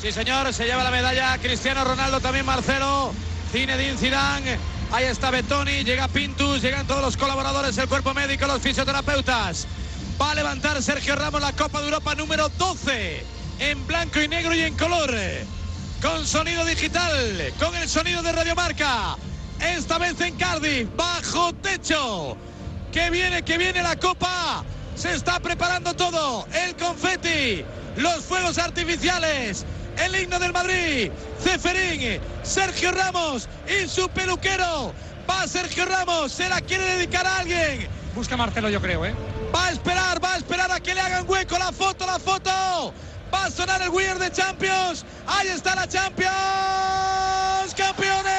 Sí, 0.00 0.10
señor, 0.12 0.50
se 0.54 0.64
lleva 0.64 0.82
la 0.82 0.90
medalla 0.90 1.36
Cristiano 1.42 1.84
Ronaldo, 1.84 2.18
también 2.20 2.46
Marcelo, 2.46 3.12
Zinedine 3.52 3.98
Zidane, 3.98 4.56
Ahí 4.92 5.04
está 5.04 5.30
Betoni, 5.30 5.84
llega 5.84 6.08
Pintus, 6.08 6.62
llegan 6.62 6.86
todos 6.86 7.02
los 7.02 7.18
colaboradores, 7.18 7.76
el 7.76 7.86
cuerpo 7.86 8.14
médico, 8.14 8.46
los 8.46 8.62
fisioterapeutas. 8.62 9.66
Va 10.18 10.30
a 10.30 10.34
levantar 10.34 10.82
Sergio 10.82 11.16
Ramos 11.16 11.42
la 11.42 11.52
Copa 11.52 11.80
de 11.80 11.84
Europa 11.84 12.14
número 12.14 12.48
12 12.56 13.35
en 13.58 13.86
blanco 13.86 14.20
y 14.20 14.28
negro 14.28 14.54
y 14.54 14.60
en 14.62 14.76
color. 14.76 15.14
Con 16.02 16.26
sonido 16.26 16.64
digital, 16.64 17.52
con 17.58 17.74
el 17.76 17.88
sonido 17.88 18.22
de 18.22 18.32
Radiomarca. 18.32 19.16
Esta 19.60 19.98
vez 19.98 20.20
en 20.20 20.36
Cardiff, 20.36 20.88
bajo 20.96 21.52
techo. 21.54 22.36
Que 22.92 23.10
viene, 23.10 23.42
que 23.42 23.58
viene 23.58 23.82
la 23.82 23.96
Copa. 23.96 24.64
Se 24.94 25.12
está 25.12 25.40
preparando 25.40 25.94
todo. 25.94 26.46
El 26.52 26.76
confeti, 26.76 27.64
los 27.96 28.24
fuegos 28.24 28.58
artificiales, 28.58 29.64
el 29.98 30.14
himno 30.16 30.38
del 30.38 30.52
Madrid. 30.52 31.10
Ceferín, 31.42 32.20
Sergio 32.42 32.92
Ramos 32.92 33.48
y 33.66 33.88
su 33.88 34.08
peluquero. 34.10 34.94
Va 35.28 35.46
Sergio 35.48 35.84
Ramos, 35.86 36.32
se 36.32 36.48
la 36.48 36.60
quiere 36.60 36.84
dedicar 36.96 37.26
a 37.26 37.38
alguien. 37.38 37.88
Busca 38.14 38.36
Marcelo, 38.36 38.70
yo 38.70 38.80
creo, 38.80 39.04
¿eh? 39.04 39.14
Va 39.54 39.66
a 39.66 39.72
esperar, 39.72 40.22
va 40.22 40.34
a 40.34 40.36
esperar 40.36 40.70
a 40.70 40.80
que 40.80 40.94
le 40.94 41.00
hagan 41.00 41.28
hueco 41.28 41.58
la 41.58 41.72
foto, 41.72 42.06
la 42.06 42.18
foto. 42.18 42.94
Va 43.36 43.44
a 43.44 43.50
sonar 43.50 43.82
el 43.82 43.90
Weird 43.90 44.18
de 44.18 44.32
Champions. 44.32 45.04
Ahí 45.26 45.48
está 45.48 45.74
la 45.74 45.86
Champions. 45.86 46.32
¡Campeones! 47.76 48.32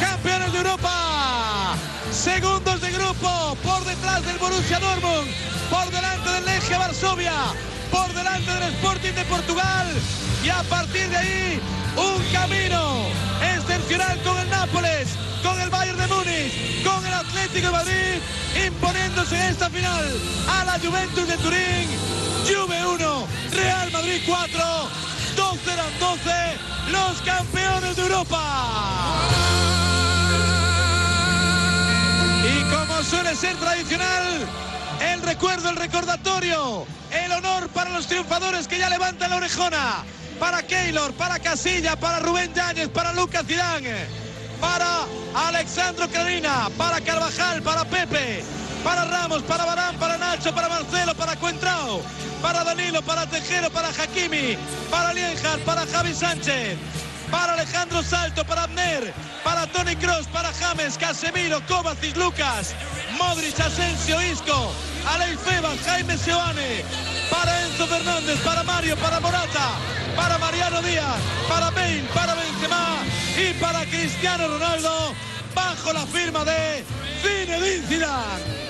¡Campeones 0.00 0.52
de 0.52 0.58
Europa! 0.58 1.76
Segundos 2.10 2.80
de 2.80 2.90
grupo. 2.92 3.56
Por 3.62 3.84
detrás 3.84 4.24
del 4.24 4.38
Borussia 4.38 4.78
Dortmund. 4.78 5.28
Por 5.68 5.90
delante 5.90 6.30
del 6.30 6.46
Legia 6.46 6.78
Varsovia. 6.78 7.34
Por 7.90 8.10
delante 8.14 8.50
del 8.50 8.72
Sporting 8.74 9.12
de 9.12 9.24
Portugal. 9.26 9.86
Y 10.42 10.48
a 10.48 10.62
partir 10.62 11.10
de 11.10 11.16
ahí, 11.18 11.60
un 11.94 12.24
camino 12.32 13.04
excepcional 13.90 14.22
con 14.22 14.38
el 14.38 14.50
Nápoles, 14.50 15.08
con 15.42 15.60
el 15.60 15.68
Bayern 15.68 15.98
de 15.98 16.06
Múnich, 16.06 16.84
con 16.84 17.04
el 17.04 17.12
Atlético 17.12 17.66
de 17.66 17.72
Madrid, 17.72 18.20
imponiéndose 18.66 19.36
en 19.36 19.42
esta 19.50 19.68
final 19.68 20.20
a 20.48 20.64
la 20.64 20.78
Juventus 20.78 21.26
de 21.26 21.36
Turín. 21.38 21.88
Juve 22.46 22.86
1, 22.86 23.26
Real 23.52 23.90
Madrid 23.90 24.22
4, 24.26 24.60
12 25.36 25.72
eran 25.72 25.98
12, 25.98 26.30
los 26.92 27.22
campeones 27.22 27.96
de 27.96 28.02
Europa. 28.02 28.42
Y 32.44 32.62
como 32.72 33.02
suele 33.02 33.34
ser 33.34 33.56
tradicional, 33.56 34.46
el 35.00 35.22
recuerdo, 35.22 35.70
el 35.70 35.76
recordatorio, 35.76 36.86
el 37.10 37.32
honor 37.32 37.68
para 37.70 37.90
los 37.90 38.06
triunfadores 38.06 38.68
que 38.68 38.78
ya 38.78 38.88
levantan 38.88 39.30
la 39.30 39.36
orejona. 39.36 40.04
Para 40.40 40.62
Keylor, 40.62 41.12
para 41.12 41.38
Casilla, 41.38 41.96
para 41.96 42.18
Rubén 42.18 42.52
Yáñez, 42.54 42.88
para 42.88 43.12
Lucas 43.12 43.44
Zidane, 43.46 43.94
para 44.58 45.04
Alexandro 45.34 46.08
Carina, 46.08 46.70
para 46.78 46.98
Carvajal, 47.02 47.60
para 47.60 47.84
Pepe, 47.84 48.42
para 48.82 49.04
Ramos, 49.04 49.42
para 49.42 49.66
Barán, 49.66 49.98
para 49.98 50.16
Nacho, 50.16 50.54
para 50.54 50.70
Marcelo, 50.70 51.14
para 51.14 51.36
Cuentrao, 51.36 52.02
para 52.40 52.64
Danilo, 52.64 53.02
para 53.02 53.26
Tejero, 53.26 53.70
para 53.70 53.88
Hakimi, 53.88 54.56
para 54.90 55.12
Lienjar, 55.12 55.58
para 55.60 55.86
Javi 55.86 56.14
Sánchez, 56.14 56.78
para 57.30 57.52
Alejandro 57.52 58.02
Salto, 58.02 58.42
para 58.46 58.62
Abner, 58.62 59.12
para 59.44 59.66
Tony 59.66 59.94
Cross, 59.96 60.26
para 60.32 60.50
James, 60.54 60.96
Casemiro, 60.96 61.60
Kovacic, 61.68 62.16
Lucas, 62.16 62.74
Modric, 63.18 63.60
Asensio, 63.60 64.20
Isco, 64.22 64.72
Alei 65.06 65.36
Febas, 65.36 65.78
Jaime 65.84 66.16
Seoane, 66.16 66.82
para 67.30 67.62
Enzo 67.62 67.86
Fernández, 67.86 68.38
para 68.40 68.62
Mario, 68.62 68.96
para 68.96 69.20
Morata, 69.20 69.70
para 70.16 70.38
Mariano 70.38 70.82
Díaz, 70.82 71.20
para 71.48 71.70
Bale, 71.70 72.04
para 72.14 72.34
Benzema 72.34 72.98
y 73.36 73.54
para 73.54 73.86
Cristiano 73.86 74.48
Ronaldo, 74.48 75.14
bajo 75.54 75.92
la 75.92 76.06
firma 76.06 76.44
de 76.44 76.84
Zinedine 77.22 77.86
Zidane. 77.86 78.60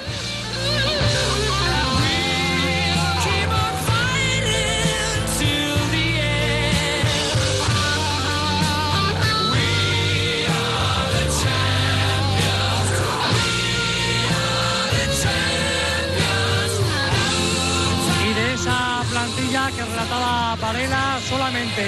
Solamente 21.28 21.84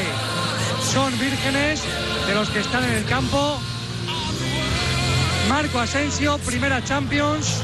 son 0.93 1.17
vírgenes 1.17 1.83
de 2.27 2.35
los 2.35 2.49
que 2.51 2.59
están 2.59 2.83
en 2.83 2.95
el 2.95 3.05
campo. 3.05 3.61
Marco 5.49 5.79
Asensio, 5.79 6.37
primera 6.39 6.83
Champions. 6.83 7.63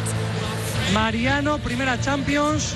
Mariano, 0.95 1.59
primera 1.59 2.01
Champions. 2.01 2.75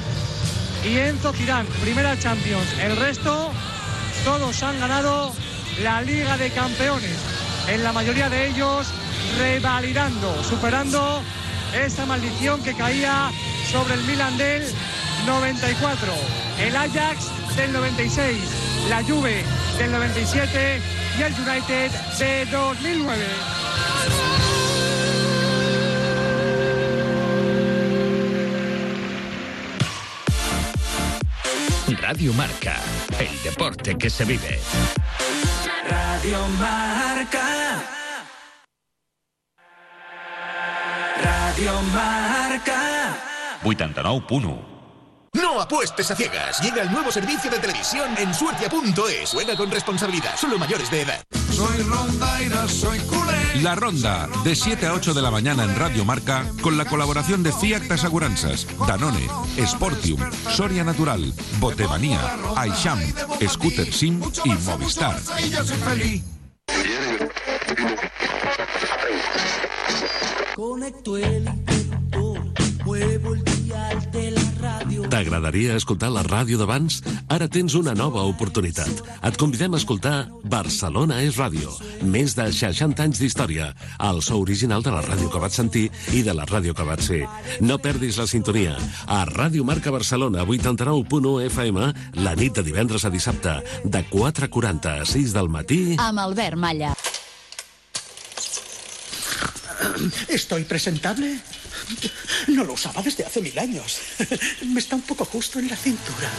Y 0.84 0.98
Enzo 0.98 1.32
Zidane, 1.32 1.68
primera 1.82 2.18
Champions. 2.18 2.66
El 2.80 2.96
resto, 2.96 3.52
todos 4.24 4.60
han 4.64 4.80
ganado 4.80 5.32
la 5.80 6.02
Liga 6.02 6.36
de 6.36 6.50
Campeones. 6.50 7.16
En 7.68 7.84
la 7.84 7.92
mayoría 7.92 8.28
de 8.28 8.48
ellos, 8.48 8.88
revalidando, 9.38 10.42
superando 10.42 11.22
esa 11.74 12.06
maldición 12.06 12.60
que 12.64 12.74
caía 12.74 13.30
sobre 13.70 13.94
el 13.94 14.02
Milan 14.02 14.36
del 14.36 14.64
94, 15.26 16.12
el 16.60 16.76
Ajax 16.76 17.41
del 17.56 17.72
96, 17.72 18.38
la 18.88 19.02
Juve 19.02 19.44
del 19.78 19.92
97 19.92 20.80
y 21.18 21.22
el 21.22 21.32
United 21.34 21.90
de 22.18 22.46
2009. 22.46 23.24
Radio 32.00 32.32
Marca, 32.32 32.76
el 33.18 33.42
deporte 33.42 33.96
que 33.96 34.10
se 34.10 34.24
vive. 34.24 34.58
Radio 35.88 36.48
Marca. 36.58 37.82
Radio 41.22 41.82
Marca. 41.94 43.16
89.1 43.62 44.71
No 45.34 45.62
apuestes 45.62 46.10
a 46.10 46.14
ciegas. 46.14 46.60
Llega 46.60 46.82
el 46.82 46.92
nuevo 46.92 47.10
servicio 47.10 47.50
de 47.50 47.58
televisión 47.58 48.14
en 48.18 48.34
suertia.es. 48.34 49.30
Juega 49.30 49.56
con 49.56 49.70
responsabilidad. 49.70 50.36
Solo 50.36 50.58
mayores 50.58 50.90
de 50.90 51.02
edad. 51.02 51.24
Soy 51.50 51.82
rondaira, 51.82 52.68
soy 52.68 52.98
culé. 53.00 53.62
La 53.62 53.74
Ronda, 53.74 54.28
de 54.44 54.54
7 54.54 54.86
a 54.86 54.92
8 54.92 55.14
de 55.14 55.22
la 55.22 55.30
mañana 55.30 55.64
en 55.64 55.74
Radio 55.76 56.04
Marca, 56.04 56.44
con 56.60 56.76
la 56.76 56.84
colaboración 56.84 57.42
de 57.42 57.50
Fiat 57.50 57.90
Aseguranzas, 57.90 58.66
Danone, 58.86 59.26
Sportium, 59.66 60.20
Soria 60.50 60.84
Natural, 60.84 61.32
Botemanía, 61.58 62.20
Aisham, 62.56 63.00
Scooter 63.48 63.90
Sim 63.90 64.20
y 64.44 64.50
Movistar. 64.50 65.18
Conecto 70.54 71.16
el 71.16 71.48
interruptor, 71.48 72.84
muevo 72.84 73.34
el 73.34 73.51
T'agradaria 75.22 75.76
escoltar 75.78 76.08
la 76.10 76.24
ràdio 76.26 76.56
d'abans? 76.58 76.96
Ara 77.30 77.46
tens 77.46 77.76
una 77.78 77.92
nova 77.94 78.24
oportunitat. 78.26 79.02
Et 79.22 79.36
convidem 79.38 79.76
a 79.76 79.78
escoltar 79.78 80.14
Barcelona 80.50 81.20
és 81.22 81.38
ràdio. 81.38 81.70
Més 82.02 82.34
de 82.34 82.48
60 82.50 83.04
anys 83.04 83.20
d'història. 83.22 83.68
El 84.02 84.18
so 84.26 84.40
original 84.42 84.82
de 84.82 84.90
la 84.90 85.04
ràdio 85.06 85.30
que 85.30 85.44
vaig 85.44 85.54
sentir 85.54 85.84
i 86.10 86.24
de 86.26 86.34
la 86.34 86.48
ràdio 86.50 86.74
que 86.74 86.88
vaig 86.88 87.06
ser. 87.06 87.20
No 87.62 87.78
perdis 87.78 88.18
la 88.18 88.26
sintonia. 88.26 88.74
A 89.06 89.22
Ràdio 89.30 89.62
Marca 89.62 89.94
Barcelona, 89.94 90.42
89.1 90.42 91.46
FM, 91.46 91.86
la 92.18 92.34
nit 92.34 92.58
de 92.58 92.66
divendres 92.66 93.06
a 93.06 93.14
dissabte, 93.14 93.60
de 93.84 94.02
4.40 94.10 94.98
a 95.06 95.06
6 95.06 95.38
del 95.38 95.54
matí... 95.54 95.82
Amb 96.02 96.18
Albert 96.18 96.58
Malla. 96.58 96.96
¿Estoy 100.26 100.64
presentable? 100.64 101.38
No 102.48 102.64
lo 102.64 102.74
usaba 102.74 103.02
desde 103.02 103.24
hace 103.24 103.40
mil 103.40 103.58
años. 103.58 103.98
Me 104.66 104.80
está 104.80 104.96
un 104.96 105.02
poco 105.02 105.24
justo 105.24 105.58
en 105.58 105.68
la 105.68 105.76
cintura. 105.76 106.30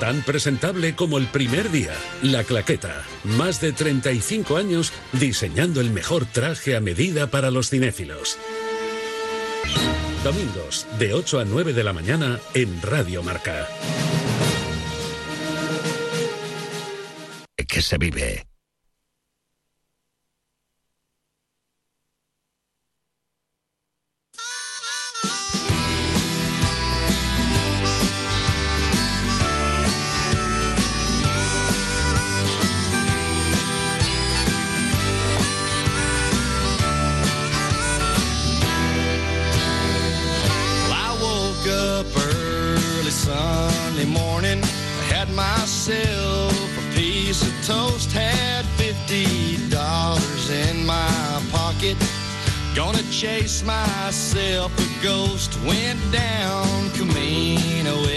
Tan 0.00 0.22
presentable 0.22 0.94
como 0.94 1.18
el 1.18 1.26
primer 1.26 1.70
día, 1.70 1.92
La 2.22 2.44
Claqueta. 2.44 3.04
Más 3.24 3.60
de 3.60 3.72
35 3.72 4.56
años 4.56 4.92
diseñando 5.12 5.80
el 5.80 5.90
mejor 5.90 6.24
traje 6.26 6.76
a 6.76 6.80
medida 6.80 7.26
para 7.30 7.50
los 7.50 7.70
cinéfilos. 7.70 8.38
Domingos, 10.22 10.86
de 10.98 11.14
8 11.14 11.40
a 11.40 11.44
9 11.44 11.72
de 11.72 11.84
la 11.84 11.92
mañana 11.92 12.40
en 12.54 12.80
Radio 12.82 13.22
Marca. 13.22 13.66
Que 17.66 17.82
se 17.82 17.98
vive. 17.98 18.46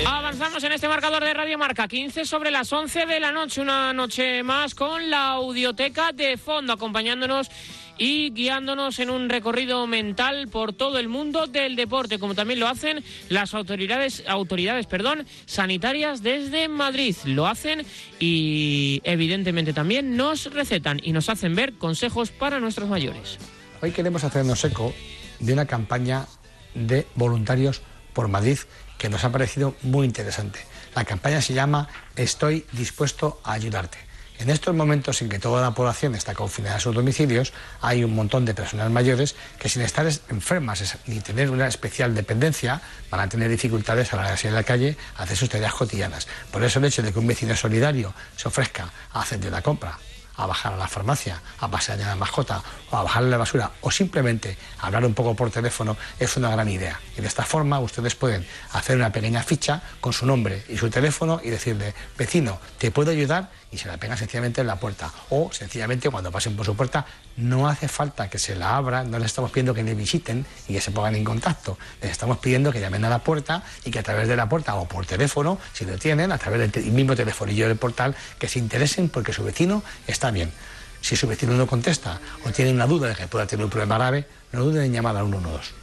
Avanzamos 0.05 0.61
en 0.65 0.73
este 0.73 0.89
marcador 0.89 1.23
de 1.23 1.33
Radio 1.33 1.57
Marca, 1.57 1.87
15 1.87 2.25
sobre 2.25 2.51
las 2.51 2.73
11 2.73 3.05
de 3.05 3.21
la 3.21 3.31
noche, 3.31 3.61
una 3.61 3.93
noche 3.93 4.43
más 4.43 4.75
con 4.75 5.09
la 5.09 5.29
audioteca 5.29 6.11
de 6.11 6.35
fondo, 6.35 6.73
acompañándonos 6.73 7.49
y 7.97 8.31
guiándonos 8.31 8.99
en 8.99 9.09
un 9.09 9.29
recorrido 9.29 9.85
mental 9.87 10.47
por 10.47 10.73
todo 10.73 10.97
el 10.97 11.07
mundo 11.07 11.47
del 11.47 11.75
deporte, 11.75 12.19
como 12.19 12.35
también 12.35 12.59
lo 12.59 12.67
hacen 12.67 13.03
las 13.29 13.53
autoridades, 13.53 14.23
autoridades 14.27 14.85
perdón, 14.87 15.25
sanitarias 15.45 16.23
desde 16.23 16.67
Madrid. 16.67 17.15
Lo 17.25 17.47
hacen 17.47 17.85
y 18.19 19.01
evidentemente 19.03 19.73
también 19.73 20.17
nos 20.17 20.51
recetan 20.53 20.99
y 21.03 21.11
nos 21.11 21.29
hacen 21.29 21.55
ver 21.55 21.73
consejos 21.73 22.31
para 22.31 22.59
nuestros 22.59 22.89
mayores. 22.89 23.37
Hoy 23.81 23.91
queremos 23.91 24.23
hacernos 24.23 24.63
eco 24.63 24.93
de 25.39 25.53
una 25.53 25.65
campaña 25.65 26.27
de 26.75 27.07
voluntarios 27.15 27.81
por 28.13 28.27
Madrid 28.27 28.57
que 28.97 29.09
nos 29.09 29.23
ha 29.23 29.31
parecido 29.31 29.75
muy 29.81 30.05
interesante. 30.05 30.59
La 30.95 31.05
campaña 31.05 31.41
se 31.41 31.53
llama 31.53 31.87
Estoy 32.15 32.65
dispuesto 32.73 33.39
a 33.43 33.53
ayudarte. 33.53 34.10
En 34.41 34.49
estos 34.49 34.73
momentos 34.73 35.21
en 35.21 35.29
que 35.29 35.37
toda 35.37 35.61
la 35.61 35.75
población 35.75 36.15
está 36.15 36.33
confinada 36.33 36.77
a 36.77 36.79
sus 36.79 36.95
domicilios, 36.95 37.53
hay 37.79 38.03
un 38.03 38.15
montón 38.15 38.43
de 38.43 38.55
personas 38.55 38.89
mayores 38.89 39.35
que 39.59 39.69
sin 39.69 39.83
estar 39.83 40.07
enfermas 40.29 40.97
ni 41.05 41.19
tener 41.19 41.51
una 41.51 41.67
especial 41.67 42.15
dependencia 42.15 42.81
van 43.11 43.21
a 43.21 43.29
tener 43.29 43.51
dificultades 43.51 44.11
a 44.11 44.15
la 44.15 44.21
hora 44.23 44.31
de 44.31 44.37
salir 44.37 44.57
a 44.57 44.61
la 44.61 44.63
calle 44.63 44.97
a 45.15 45.23
hacer 45.23 45.37
sus 45.37 45.47
tareas 45.47 45.75
cotidianas. 45.75 46.27
Por 46.49 46.63
eso 46.63 46.79
el 46.79 46.85
hecho 46.85 47.03
de 47.03 47.13
que 47.13 47.19
un 47.19 47.27
vecino 47.27 47.55
solidario 47.55 48.15
se 48.35 48.47
ofrezca 48.47 48.89
a 49.13 49.21
hacer 49.21 49.39
de 49.39 49.51
la 49.51 49.61
compra, 49.61 49.99
a 50.35 50.45
bajar 50.45 50.73
a 50.73 50.77
la 50.77 50.87
farmacia, 50.87 51.41
a 51.59 51.69
pasear 51.69 52.01
a 52.01 52.07
la 52.07 52.15
mascota 52.15 52.61
o 52.89 52.97
a 52.97 53.03
bajarle 53.03 53.29
la 53.29 53.37
basura 53.37 53.71
o 53.81 53.91
simplemente 53.91 54.57
hablar 54.79 55.05
un 55.05 55.13
poco 55.13 55.35
por 55.35 55.51
teléfono 55.51 55.97
es 56.19 56.37
una 56.37 56.49
gran 56.49 56.69
idea. 56.69 56.99
Y 57.17 57.21
de 57.21 57.27
esta 57.27 57.43
forma 57.43 57.79
ustedes 57.79 58.15
pueden 58.15 58.45
hacer 58.73 58.95
una 58.95 59.11
pequeña 59.11 59.43
ficha 59.43 59.81
con 59.99 60.13
su 60.13 60.25
nombre 60.25 60.63
y 60.69 60.77
su 60.77 60.89
teléfono 60.89 61.41
y 61.43 61.49
decirle, 61.49 61.93
vecino, 62.17 62.59
¿te 62.77 62.91
puedo 62.91 63.11
ayudar? 63.11 63.49
y 63.71 63.77
se 63.77 63.87
la 63.87 63.97
pegan 63.97 64.17
sencillamente 64.17 64.61
en 64.61 64.67
la 64.67 64.75
puerta. 64.75 65.11
O 65.29 65.49
sencillamente 65.51 66.09
cuando 66.09 66.31
pasen 66.31 66.55
por 66.55 66.65
su 66.65 66.75
puerta 66.75 67.05
no 67.37 67.67
hace 67.67 67.87
falta 67.87 68.29
que 68.29 68.37
se 68.37 68.55
la 68.55 68.75
abra, 68.75 69.03
no 69.03 69.17
les 69.17 69.27
estamos 69.27 69.51
pidiendo 69.51 69.73
que 69.73 69.83
le 69.83 69.95
visiten 69.95 70.45
y 70.67 70.73
que 70.73 70.81
se 70.81 70.91
pongan 70.91 71.15
en 71.15 71.23
contacto. 71.23 71.77
Les 72.01 72.11
estamos 72.11 72.37
pidiendo 72.37 72.71
que 72.71 72.79
llamen 72.79 73.05
a 73.05 73.09
la 73.09 73.19
puerta 73.19 73.63
y 73.85 73.91
que 73.91 73.99
a 73.99 74.03
través 74.03 74.27
de 74.27 74.35
la 74.35 74.47
puerta 74.47 74.75
o 74.75 74.87
por 74.87 75.05
teléfono, 75.05 75.57
si 75.73 75.85
lo 75.85 75.97
tienen, 75.97 76.31
a 76.31 76.37
través 76.37 76.71
del 76.71 76.91
mismo 76.91 77.15
telefonillo 77.15 77.67
del 77.67 77.77
portal, 77.77 78.15
que 78.37 78.47
se 78.47 78.59
interesen 78.59 79.09
porque 79.09 79.33
su 79.33 79.43
vecino 79.43 79.83
está 80.07 80.31
bien. 80.31 80.51
Si 81.01 81.15
su 81.15 81.27
vecino 81.27 81.53
no 81.53 81.65
contesta 81.65 82.19
o 82.45 82.51
tiene 82.51 82.71
una 82.71 82.85
duda 82.85 83.07
de 83.07 83.15
que 83.15 83.27
pueda 83.27 83.47
tener 83.47 83.65
un 83.65 83.71
problema 83.71 83.95
grave, 83.95 84.27
no 84.51 84.63
duden 84.63 84.83
en 84.83 84.93
llamar 84.93 85.17
al 85.17 85.25
112. 85.25 85.80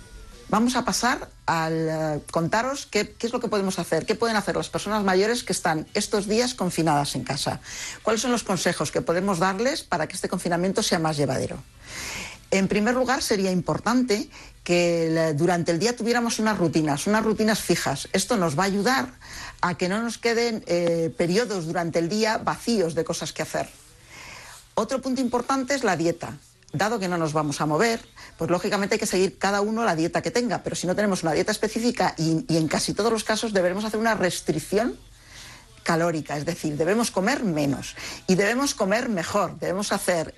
Vamos 0.51 0.77
a 0.77 0.85
pasar 0.85 1.29
al 1.45 1.89
eh, 1.89 2.21
contaros 2.31 2.87
qué, 2.87 3.15
es 3.21 3.33
lo 3.33 3.41
que 3.41 3.49
podemos 3.49 3.79
hacer, 3.79 4.07
qué 4.07 4.15
pueden 4.15 4.37
hacer 4.37 4.57
las 4.57 4.71
personas 4.71 5.05
mayores 5.05 5.45
que 5.45 5.53
están 5.53 5.87
estos 5.93 6.27
días 6.27 6.55
confinadas 6.55 7.15
en 7.17 7.25
casa. 7.25 7.61
¿Cuáles 8.03 8.23
son 8.23 8.33
los 8.33 8.45
consejos 8.45 8.91
que 8.91 9.03
podemos 9.03 9.41
darles 9.41 9.83
para 9.83 10.07
que 10.07 10.15
este 10.15 10.31
confinamiento 10.31 10.83
sea 10.83 10.99
más 10.99 11.19
llevadero? 11.19 11.63
En 12.51 12.67
primer 12.67 12.95
lugar, 12.95 13.23
sería 13.23 13.53
importante 13.53 14.31
que 14.65 15.35
durante 15.37 15.71
el 15.71 15.79
día 15.79 15.95
tuviéramos 15.95 16.39
unas 16.39 16.57
rutinas, 16.57 17.07
unas 17.07 17.25
rutinas 17.25 17.61
fijas. 17.61 18.09
Esto 18.15 18.39
nos 18.39 18.59
va 18.59 18.63
a 18.63 18.67
ayudar 18.67 19.13
a 19.61 19.77
que 19.77 19.91
no 19.91 20.03
nos 20.03 20.17
queden 20.17 20.65
eh, 20.67 21.13
periodos 21.19 21.67
durante 21.67 21.99
el 21.99 22.09
día 22.09 22.39
vacíos 22.39 22.95
de 22.95 23.05
cosas 23.05 23.35
que 23.35 23.43
hacer. 23.43 23.69
Otro 24.75 25.03
punto 25.03 25.21
importante 25.21 25.75
es 25.75 25.85
la 25.85 25.97
dieta 25.97 26.39
dado 26.73 26.99
que 26.99 27.09
no 27.09 27.19
nos 27.19 27.33
vamos 27.33 27.61
a 27.61 27.67
mover, 27.67 28.01
pues 28.39 28.51
lógicamente 28.51 28.95
hay 28.95 28.99
que 29.01 29.07
seguir 29.07 29.37
cada 29.37 29.61
uno 29.61 29.85
la 29.85 29.97
dieta 29.97 30.23
que 30.23 30.31
tenga, 30.31 30.63
pero 30.63 30.77
si 30.77 30.87
no 30.87 30.95
tenemos 30.95 31.25
una 31.25 31.33
dieta 31.33 31.51
específica 31.51 32.15
y, 32.17 32.57
en 32.57 32.69
casi 32.69 32.95
todos 32.95 33.13
los 33.13 33.25
casos 33.25 33.53
debemos 33.53 33.85
hacer 33.85 33.99
una 33.99 34.15
restricción 34.15 34.97
calórica, 35.83 36.37
es 36.37 36.45
decir, 36.45 36.77
debemos 36.77 37.11
comer 37.11 37.43
menos 37.43 37.97
y 38.29 38.37
debemos 38.37 38.75
comer 38.75 39.09
mejor, 39.09 39.59
debemos 39.59 39.91
hacer 39.91 40.35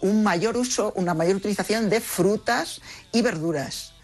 un 0.00 0.22
mayor 0.22 0.56
uso, 0.56 0.92
una 0.94 1.12
mayor 1.12 1.36
utilización 1.36 1.90
de 1.90 2.00
frutas 2.00 2.80
y 3.10 3.22
verduras 3.22 3.94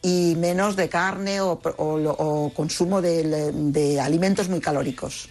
y 0.00 0.34
menos 0.38 0.74
de 0.74 0.88
carne 0.88 1.40
o, 1.42 2.52
consumo 2.54 3.02
de 3.02 4.00
alimentos 4.00 4.48
muy 4.48 4.60
calóricos. 4.60 5.28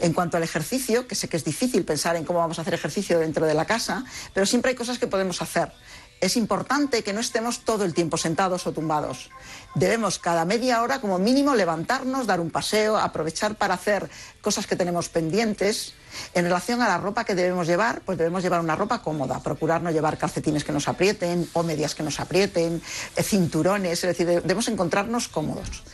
En 0.00 0.12
cuanto 0.12 0.36
al 0.36 0.42
ejercicio, 0.42 1.06
que 1.06 1.14
sé 1.14 1.28
que 1.28 1.36
es 1.36 1.44
difícil 1.44 1.84
pensar 1.84 2.16
en 2.16 2.24
cómo 2.24 2.38
vamos 2.38 2.58
a 2.58 2.62
hacer 2.62 2.74
ejercicio 2.74 3.18
dentro 3.18 3.46
de 3.46 3.54
la 3.54 3.64
casa, 3.64 4.04
pero 4.32 4.46
siempre 4.46 4.70
hay 4.70 4.76
cosas 4.76 4.98
que 4.98 5.06
podemos 5.06 5.42
hacer. 5.42 5.72
Es 6.20 6.36
importante 6.36 7.04
que 7.04 7.12
no 7.12 7.20
estemos 7.20 7.60
todo 7.60 7.84
el 7.84 7.94
tiempo 7.94 8.16
sentados 8.16 8.66
o 8.66 8.72
tumbados. 8.72 9.30
Debemos 9.76 10.18
cada 10.18 10.44
media 10.44 10.82
hora 10.82 11.00
como 11.00 11.18
mínimo 11.18 11.54
levantarnos, 11.54 12.26
dar 12.26 12.40
un 12.40 12.50
paseo, 12.50 12.96
aprovechar 12.96 13.54
para 13.54 13.74
hacer 13.74 14.10
cosas 14.40 14.66
que 14.66 14.74
tenemos 14.74 15.08
pendientes. 15.08 15.94
En 16.34 16.44
relación 16.44 16.82
a 16.82 16.88
la 16.88 16.98
ropa 16.98 17.24
que 17.24 17.36
debemos 17.36 17.68
llevar, 17.68 18.00
pues 18.00 18.18
debemos 18.18 18.42
llevar 18.42 18.60
una 18.60 18.74
ropa 18.74 19.00
cómoda, 19.00 19.40
procurar 19.40 19.82
no 19.82 19.92
llevar 19.92 20.18
calcetines 20.18 20.64
que 20.64 20.72
nos 20.72 20.88
aprieten 20.88 21.48
o 21.52 21.62
medias 21.62 21.94
que 21.94 22.02
nos 22.02 22.18
aprieten, 22.18 22.82
eh, 23.14 23.22
cinturones, 23.22 24.02
es 24.02 24.18
decir, 24.18 24.26
debemos 24.26 24.66
encontrarnos 24.66 25.28
cómodos. 25.28 25.84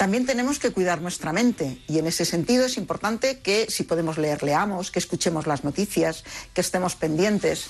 También 0.00 0.24
tenemos 0.24 0.58
que 0.58 0.70
cuidar 0.70 1.02
nuestra 1.02 1.30
mente 1.30 1.82
y 1.86 1.98
en 1.98 2.06
ese 2.06 2.24
sentido 2.24 2.64
es 2.64 2.78
importante 2.78 3.40
que 3.40 3.66
si 3.68 3.82
podemos 3.82 4.16
leer, 4.16 4.42
leamos, 4.42 4.90
que 4.90 4.98
escuchemos 4.98 5.46
las 5.46 5.62
noticias, 5.62 6.24
que 6.54 6.62
estemos 6.62 6.96
pendientes 6.96 7.66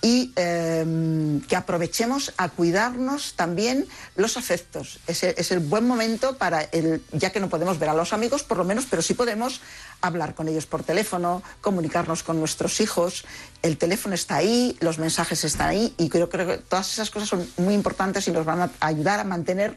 y 0.00 0.32
em, 0.36 1.40
que 1.40 1.56
aprovechemos 1.56 2.34
a 2.36 2.50
cuidarnos 2.50 3.34
también 3.34 3.88
los 4.14 4.36
afectos. 4.36 5.00
Es, 5.08 5.50
el 5.50 5.58
buen 5.58 5.84
momento 5.84 6.38
para, 6.38 6.62
el, 6.70 7.02
ya 7.10 7.30
que 7.30 7.40
no 7.40 7.48
podemos 7.48 7.80
ver 7.80 7.88
a 7.88 7.94
los 7.94 8.12
amigos, 8.12 8.44
por 8.44 8.58
lo 8.58 8.64
menos, 8.64 8.86
pero 8.88 9.02
sí 9.02 9.14
podemos 9.14 9.60
hablar 10.02 10.36
con 10.36 10.46
ellos 10.46 10.66
por 10.66 10.84
teléfono, 10.84 11.42
comunicarnos 11.60 12.22
con 12.22 12.38
nuestros 12.38 12.80
hijos. 12.80 13.24
El 13.60 13.76
teléfono 13.76 14.14
está 14.14 14.36
ahí, 14.36 14.76
los 14.78 15.00
mensajes 15.00 15.42
están 15.42 15.70
ahí 15.70 15.94
y 15.98 16.08
creo 16.10 16.28
que 16.28 16.58
todas 16.58 16.92
esas 16.92 17.10
cosas 17.10 17.28
son 17.28 17.44
muy 17.56 17.74
importantes 17.74 18.28
y 18.28 18.30
nos 18.30 18.46
van 18.46 18.60
a 18.60 18.70
ayudar 18.78 19.18
a 19.18 19.24
mantener 19.24 19.76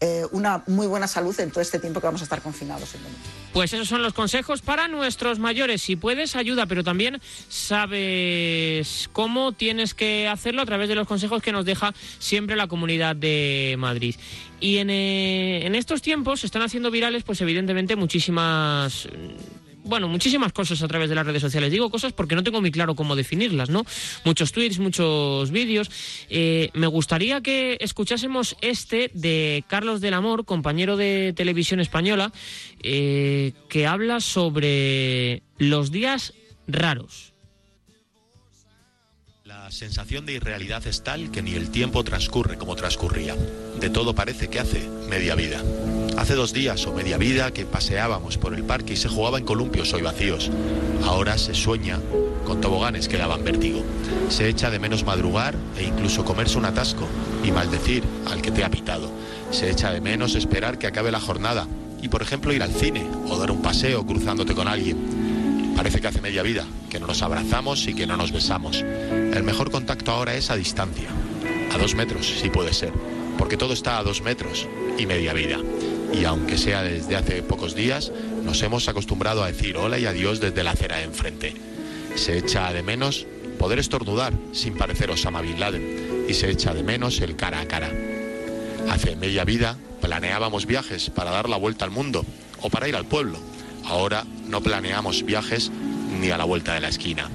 eh, 0.00 0.24
una 0.30 0.62
muy 0.68 0.86
buena 0.86 1.08
salud 1.08 1.38
en 1.40 1.50
todo 1.50 1.60
este 1.60 1.80
tiempo 1.80 2.00
que 2.00 2.06
vamos 2.06 2.20
a 2.20 2.24
estar 2.24 2.40
confinados. 2.40 2.94
Pues 3.52 3.72
esos 3.72 3.88
son 3.88 4.02
los 4.02 4.12
consejos 4.12 4.62
para 4.62 4.86
nuestros 4.86 5.40
mayores. 5.40 5.82
Si 5.82 5.96
puedes, 5.96 6.36
ayuda, 6.36 6.66
pero 6.66 6.84
también 6.84 7.20
sabes 7.48 9.10
cómo 9.12 9.52
tienes 9.52 9.94
que 9.94 10.28
hacerlo 10.28 10.62
a 10.62 10.66
través 10.66 10.88
de 10.88 10.94
los 10.94 11.08
consejos 11.08 11.42
que 11.42 11.50
nos 11.50 11.64
deja 11.64 11.94
siempre 12.20 12.54
la 12.54 12.68
Comunidad 12.68 13.16
de 13.16 13.74
Madrid. 13.78 14.14
Y 14.60 14.78
en, 14.78 14.90
eh, 14.90 15.66
en 15.66 15.74
estos 15.74 16.00
tiempos 16.00 16.40
se 16.40 16.46
están 16.46 16.62
haciendo 16.62 16.92
virales, 16.92 17.24
pues 17.24 17.40
evidentemente 17.40 17.96
muchísimas 17.96 19.08
bueno, 19.88 20.06
muchísimas 20.06 20.52
cosas 20.52 20.82
a 20.82 20.88
través 20.88 21.08
de 21.08 21.14
las 21.14 21.26
redes 21.26 21.42
sociales. 21.42 21.72
Digo 21.72 21.90
cosas 21.90 22.12
porque 22.12 22.34
no 22.34 22.42
tengo 22.42 22.60
muy 22.60 22.70
claro 22.70 22.94
cómo 22.94 23.16
definirlas, 23.16 23.70
¿no? 23.70 23.84
Muchos 24.24 24.52
tweets, 24.52 24.78
muchos 24.78 25.50
vídeos. 25.50 25.90
Eh, 26.28 26.70
me 26.74 26.86
gustaría 26.86 27.40
que 27.40 27.78
escuchásemos 27.80 28.56
este 28.60 29.10
de 29.14 29.64
Carlos 29.66 30.00
del 30.00 30.14
Amor, 30.14 30.44
compañero 30.44 30.96
de 30.96 31.32
televisión 31.34 31.80
española, 31.80 32.32
eh, 32.82 33.52
que 33.68 33.86
habla 33.86 34.20
sobre 34.20 35.42
los 35.56 35.90
días 35.90 36.34
raros. 36.66 37.32
La 39.44 39.70
sensación 39.70 40.26
de 40.26 40.34
irrealidad 40.34 40.86
es 40.86 41.02
tal 41.02 41.30
que 41.30 41.40
ni 41.40 41.54
el 41.54 41.70
tiempo 41.70 42.04
transcurre 42.04 42.58
como 42.58 42.76
transcurría. 42.76 43.34
De 43.80 43.88
todo 43.88 44.14
parece 44.14 44.48
que 44.48 44.60
hace 44.60 44.86
media 45.08 45.34
vida. 45.34 45.62
Hace 46.18 46.34
dos 46.34 46.52
días 46.52 46.84
o 46.84 46.92
media 46.92 47.16
vida 47.16 47.52
que 47.52 47.64
paseábamos 47.64 48.38
por 48.38 48.52
el 48.52 48.64
parque 48.64 48.94
y 48.94 48.96
se 48.96 49.08
jugaba 49.08 49.38
en 49.38 49.44
columpios 49.44 49.94
hoy 49.94 50.02
vacíos. 50.02 50.50
Ahora 51.04 51.38
se 51.38 51.54
sueña 51.54 52.00
con 52.44 52.60
toboganes 52.60 53.06
que 53.06 53.18
daban 53.18 53.44
vértigo. 53.44 53.84
Se 54.28 54.48
echa 54.48 54.68
de 54.68 54.80
menos 54.80 55.04
madrugar 55.04 55.54
e 55.76 55.84
incluso 55.84 56.24
comerse 56.24 56.58
un 56.58 56.64
atasco 56.64 57.06
y 57.44 57.52
maldecir 57.52 58.02
al 58.26 58.42
que 58.42 58.50
te 58.50 58.64
ha 58.64 58.68
pitado. 58.68 59.08
Se 59.52 59.70
echa 59.70 59.92
de 59.92 60.00
menos 60.00 60.34
esperar 60.34 60.76
que 60.76 60.88
acabe 60.88 61.12
la 61.12 61.20
jornada 61.20 61.68
y, 62.02 62.08
por 62.08 62.20
ejemplo, 62.20 62.52
ir 62.52 62.64
al 62.64 62.72
cine 62.72 63.06
o 63.28 63.38
dar 63.38 63.52
un 63.52 63.62
paseo 63.62 64.04
cruzándote 64.04 64.56
con 64.56 64.66
alguien. 64.66 65.72
Parece 65.76 66.00
que 66.00 66.08
hace 66.08 66.20
media 66.20 66.42
vida, 66.42 66.66
que 66.90 66.98
no 66.98 67.06
nos 67.06 67.22
abrazamos 67.22 67.86
y 67.86 67.94
que 67.94 68.08
no 68.08 68.16
nos 68.16 68.32
besamos. 68.32 68.82
El 68.82 69.44
mejor 69.44 69.70
contacto 69.70 70.10
ahora 70.10 70.34
es 70.34 70.50
a 70.50 70.56
distancia, 70.56 71.10
a 71.72 71.78
dos 71.78 71.94
metros, 71.94 72.26
si 72.26 72.50
puede 72.50 72.74
ser, 72.74 72.92
porque 73.38 73.56
todo 73.56 73.72
está 73.72 73.98
a 73.98 74.02
dos 74.02 74.20
metros 74.20 74.66
y 74.98 75.06
media 75.06 75.32
vida 75.32 75.60
y 76.12 76.24
aunque 76.24 76.58
sea 76.58 76.82
desde 76.82 77.16
hace 77.16 77.42
pocos 77.42 77.74
días, 77.74 78.12
nos 78.42 78.62
hemos 78.62 78.88
acostumbrado 78.88 79.42
a 79.42 79.48
decir 79.48 79.76
hola 79.76 79.98
y 79.98 80.06
adiós 80.06 80.40
desde 80.40 80.64
la 80.64 80.72
acera 80.72 80.96
de 80.96 81.04
enfrente. 81.04 81.54
Se 82.14 82.38
echa 82.38 82.72
de 82.72 82.82
menos 82.82 83.26
poder 83.58 83.78
estornudar 83.78 84.32
sin 84.52 84.76
parecer 84.76 85.10
Osama 85.10 85.42
Bin 85.42 85.60
Laden 85.60 86.26
y 86.28 86.34
se 86.34 86.50
echa 86.50 86.74
de 86.74 86.82
menos 86.82 87.20
el 87.20 87.36
cara 87.36 87.60
a 87.60 87.68
cara. 87.68 87.90
Hace 88.88 89.16
media 89.16 89.44
vida 89.44 89.76
planeábamos 90.00 90.66
viajes 90.66 91.10
para 91.10 91.30
dar 91.30 91.48
la 91.48 91.56
vuelta 91.56 91.84
al 91.84 91.90
mundo 91.90 92.24
o 92.60 92.70
para 92.70 92.88
ir 92.88 92.96
al 92.96 93.04
pueblo. 93.04 93.38
Ahora 93.84 94.24
no 94.46 94.62
planeamos 94.62 95.24
viajes 95.24 95.70
ni 96.20 96.30
a 96.30 96.38
la 96.38 96.44
vuelta 96.44 96.74
de 96.74 96.80
la 96.80 96.88
esquina. 96.88 97.28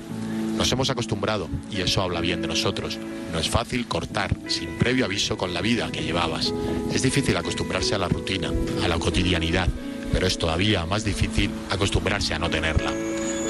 Nos 0.57 0.71
hemos 0.71 0.89
acostumbrado 0.89 1.49
y 1.71 1.81
eso 1.81 2.01
habla 2.01 2.21
bien 2.21 2.41
de 2.41 2.47
nosotros. 2.47 2.97
No 3.31 3.39
es 3.39 3.49
fácil 3.49 3.87
cortar 3.87 4.35
sin 4.47 4.77
previo 4.77 5.05
aviso 5.05 5.37
con 5.37 5.53
la 5.53 5.61
vida 5.61 5.91
que 5.91 6.03
llevabas. 6.03 6.53
Es 6.93 7.01
difícil 7.01 7.35
acostumbrarse 7.37 7.95
a 7.95 7.97
la 7.97 8.07
rutina, 8.07 8.51
a 8.83 8.87
la 8.87 8.99
cotidianidad, 8.99 9.67
pero 10.11 10.27
es 10.27 10.37
todavía 10.37 10.85
más 10.85 11.03
difícil 11.03 11.49
acostumbrarse 11.69 12.33
a 12.33 12.39
no 12.39 12.49
tenerla. 12.49 12.91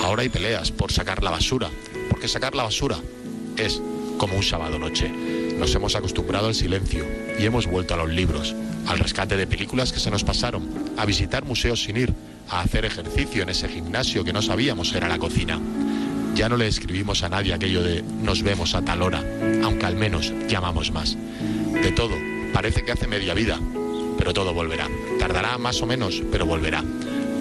Ahora 0.03 0.23
hay 0.23 0.29
peleas 0.29 0.71
por 0.71 0.91
sacar 0.91 1.23
la 1.23 1.31
basura, 1.31 1.69
porque 2.09 2.27
sacar 2.27 2.55
la 2.55 2.63
basura 2.63 2.97
es 3.57 3.81
como 4.17 4.35
un 4.35 4.43
sábado 4.43 4.79
noche. 4.79 5.09
Nos 5.57 5.73
hemos 5.75 5.95
acostumbrado 5.95 6.47
al 6.47 6.55
silencio 6.55 7.05
y 7.37 7.45
hemos 7.45 7.67
vuelto 7.67 7.93
a 7.93 7.97
los 7.97 8.09
libros, 8.09 8.55
al 8.87 8.99
rescate 8.99 9.37
de 9.37 9.47
películas 9.47 9.91
que 9.91 9.99
se 9.99 10.11
nos 10.11 10.23
pasaron, 10.23 10.67
a 10.97 11.05
visitar 11.05 11.45
museos 11.45 11.83
sin 11.83 11.97
ir, 11.97 12.13
a 12.49 12.61
hacer 12.61 12.85
ejercicio 12.85 13.43
en 13.43 13.49
ese 13.49 13.69
gimnasio 13.69 14.23
que 14.23 14.33
no 14.33 14.41
sabíamos 14.41 14.93
era 14.93 15.07
la 15.07 15.19
cocina. 15.19 15.59
Ya 16.35 16.49
no 16.49 16.57
le 16.57 16.67
escribimos 16.67 17.23
a 17.23 17.29
nadie 17.29 17.53
aquello 17.53 17.83
de 17.83 18.01
nos 18.01 18.41
vemos 18.41 18.73
a 18.73 18.83
tal 18.83 19.01
hora, 19.03 19.23
aunque 19.63 19.85
al 19.85 19.95
menos 19.95 20.33
llamamos 20.47 20.91
más. 20.91 21.15
De 21.73 21.91
todo, 21.91 22.15
parece 22.53 22.83
que 22.83 22.91
hace 22.91 23.07
media 23.07 23.33
vida, 23.33 23.59
pero 24.17 24.33
todo 24.33 24.53
volverá. 24.53 24.89
Tardará 25.19 25.57
más 25.57 25.81
o 25.81 25.85
menos, 25.85 26.23
pero 26.31 26.45
volverá. 26.45 26.83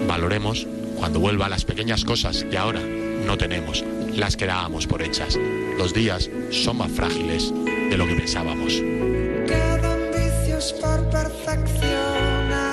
Valoremos 0.07 0.67
cuando 0.97 1.19
vuelva 1.19 1.49
las 1.49 1.65
pequeñas 1.65 2.05
cosas 2.05 2.43
que 2.43 2.57
ahora 2.57 2.81
no 2.81 3.37
tenemos, 3.37 3.83
las 4.15 4.37
que 4.37 4.45
dábamos 4.45 4.85
por 4.85 5.01
hechas. 5.01 5.39
Los 5.77 5.93
días 5.93 6.29
son 6.51 6.77
más 6.77 6.91
frágiles 6.91 7.51
de 7.89 7.97
lo 7.97 8.05
que 8.05 8.15
pensábamos. 8.15 8.73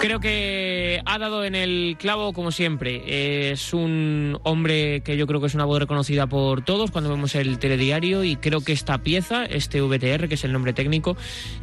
Creo 0.01 0.21
que 0.21 0.80
ha 1.13 1.19
dado 1.19 1.45
en 1.45 1.57
el 1.57 1.97
clavo 1.99 2.33
como 2.33 2.53
siempre. 2.53 3.51
Es 3.51 3.75
un 3.75 4.39
hombre 4.45 5.01
que 5.01 5.17
yo 5.17 5.27
creo 5.27 5.41
que 5.41 5.49
es 5.49 5.57
una 5.57 5.65
voz 5.65 5.81
reconocida 5.81 6.29
por 6.29 6.63
todos 6.63 6.93
cuando 6.93 7.11
vemos 7.11 7.35
el 7.35 7.59
telediario 7.59 8.23
y 8.23 8.37
creo 8.37 8.61
que 8.61 8.71
esta 8.73 8.99
pieza, 8.99 9.45
este 9.45 9.83
VTR, 9.83 10.29
que 10.29 10.35
es 10.35 10.45
el 10.45 10.53
nombre 10.53 10.73
técnico, 10.73 11.17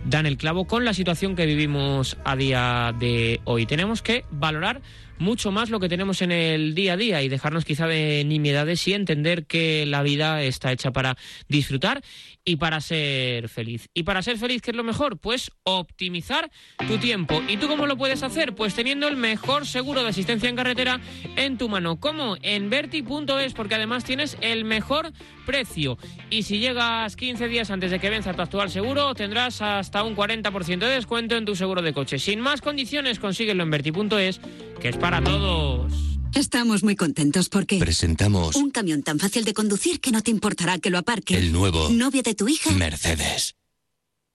da 0.04 0.20
en 0.20 0.26
el 0.26 0.36
clavo 0.36 0.66
con 0.66 0.84
la 0.84 0.94
situación 0.94 1.38
que 1.38 1.46
vivimos 1.46 2.18
a 2.26 2.36
día 2.36 2.94
de 3.00 3.40
hoy. 3.46 3.66
Tenemos 3.66 4.02
que 4.02 4.26
valorar 4.32 4.82
mucho 5.20 5.52
más 5.52 5.70
lo 5.70 5.80
que 5.80 5.90
tenemos 5.90 6.22
en 6.22 6.32
el 6.32 6.76
día 6.76 6.94
a 6.94 6.98
día 6.98 7.22
y 7.22 7.30
dejarnos 7.30 7.66
quizá 7.66 7.88
de 7.88 8.24
nimiedades 8.26 8.88
y 8.88 8.94
entender 8.94 9.46
que 9.46 9.86
la 9.86 10.04
vida 10.04 10.42
está 10.44 10.72
hecha 10.72 10.92
para 10.92 11.18
disfrutar 11.48 12.02
y 12.46 12.58
para 12.58 12.80
ser 12.80 13.50
feliz. 13.50 13.90
¿Y 13.94 14.04
para 14.04 14.22
ser 14.22 14.38
feliz 14.38 14.62
qué 14.62 14.72
es 14.72 14.78
lo 14.78 14.84
mejor? 14.84 15.18
Pues 15.18 15.52
optimizar 15.64 16.50
tu 16.88 16.98
tiempo. 16.98 17.42
¿Y 17.48 17.58
tú 17.58 17.68
cómo 17.68 17.88
lo 17.88 17.98
puedes 17.98 18.24
hacer? 18.24 18.56
Pues 18.56 18.74
teniendo 18.74 19.08
el 19.08 19.18
mejor 19.18 19.66
seguro 19.66 20.04
de 20.04 20.10
asistencia 20.10 20.50
en 20.50 20.56
carretera 20.56 21.02
en 21.36 21.58
tu 21.58 21.68
mano. 21.68 22.00
¿Cómo? 22.00 22.38
En 22.42 22.70
verti.es, 22.70 23.54
porque 23.54 23.76
además 23.76 24.06
tienes 24.06 24.38
el 24.42 24.64
mejor 24.64 25.12
precio. 25.46 25.98
Y 26.30 26.44
si 26.44 26.60
llegas 26.60 27.16
15 27.16 27.48
días 27.48 27.72
antes 27.72 27.92
de 27.92 28.00
que 28.00 28.10
venza 28.10 28.34
tu 28.34 28.42
actual 28.42 28.70
seguro, 28.70 29.14
tendrás 29.14 29.62
hasta 29.62 30.04
un 30.04 30.16
40% 30.16 30.80
de 30.80 30.88
descuento 30.88 31.36
en 31.36 31.46
tu 31.46 31.56
seguro 31.56 31.82
de 31.82 31.94
coche. 31.94 32.20
Sin 32.20 32.40
más 32.40 32.62
condiciones, 32.62 33.20
consíguelo 33.20 33.64
en 33.64 33.72
verti.es, 33.72 34.40
que 34.80 34.90
es 34.90 34.98
para 34.98 35.07
todos. 35.24 35.94
Estamos 36.36 36.84
muy 36.84 36.96
contentos 36.96 37.50
porque 37.50 37.80
Presentamos 37.80 38.56
un 38.56 38.70
camión 38.70 39.02
tan 39.02 39.18
fácil 39.20 39.44
de 39.46 39.54
conducir 39.54 40.00
que 40.02 40.12
no 40.12 40.22
te 40.22 40.32
importará 40.32 40.78
que 40.78 40.90
lo 40.90 40.98
aparque. 40.98 41.38
el 41.38 41.52
nuevo 41.52 41.90
Novia 41.90 42.22
de 42.22 42.36
tu 42.36 42.48
hija. 42.48 42.72
Mercedes. 42.72 43.56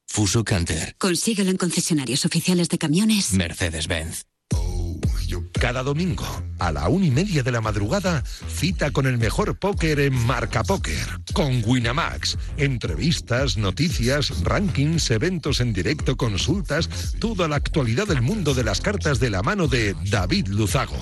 Fuso 0.07 0.45
Canter. 0.45 0.97
Consíguelo 0.99 1.51
en 1.51 1.57
concesionarios 1.57 2.25
oficiales 2.25 2.69
de 2.69 2.79
camiones. 2.79 3.33
Mercedes-Benz. 3.35 4.25
Cada 5.62 5.85
domingo, 5.85 6.27
a 6.59 6.72
la 6.72 6.88
una 6.88 7.07
y 7.07 7.12
media 7.12 7.44
de 7.44 7.53
la 7.53 7.61
madrugada, 7.61 8.25
cita 8.48 8.90
con 8.90 9.07
el 9.07 9.16
mejor 9.16 9.57
póker 9.61 10.01
en 10.01 10.12
Marca 10.12 10.64
Póker, 10.64 11.07
con 11.35 11.62
Winamax. 11.64 12.37
Entrevistas, 12.57 13.57
noticias, 13.57 14.42
rankings, 14.42 15.09
eventos 15.12 15.61
en 15.61 15.72
directo, 15.72 16.16
consultas, 16.16 17.14
toda 17.20 17.46
la 17.46 17.55
actualidad 17.55 18.09
del 18.09 18.22
mundo 18.22 18.55
de 18.55 18.64
las 18.64 18.81
cartas 18.81 19.20
de 19.20 19.31
la 19.31 19.44
mano 19.44 19.68
de 19.68 19.94
David 20.11 20.48
Luzago. 20.48 20.98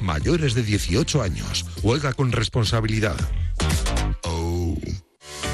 Mayores 0.00 0.54
de 0.54 0.64
18 0.64 1.22
años. 1.22 1.64
Juega 1.80 2.12
con 2.12 2.32
responsabilidad. 2.32 3.14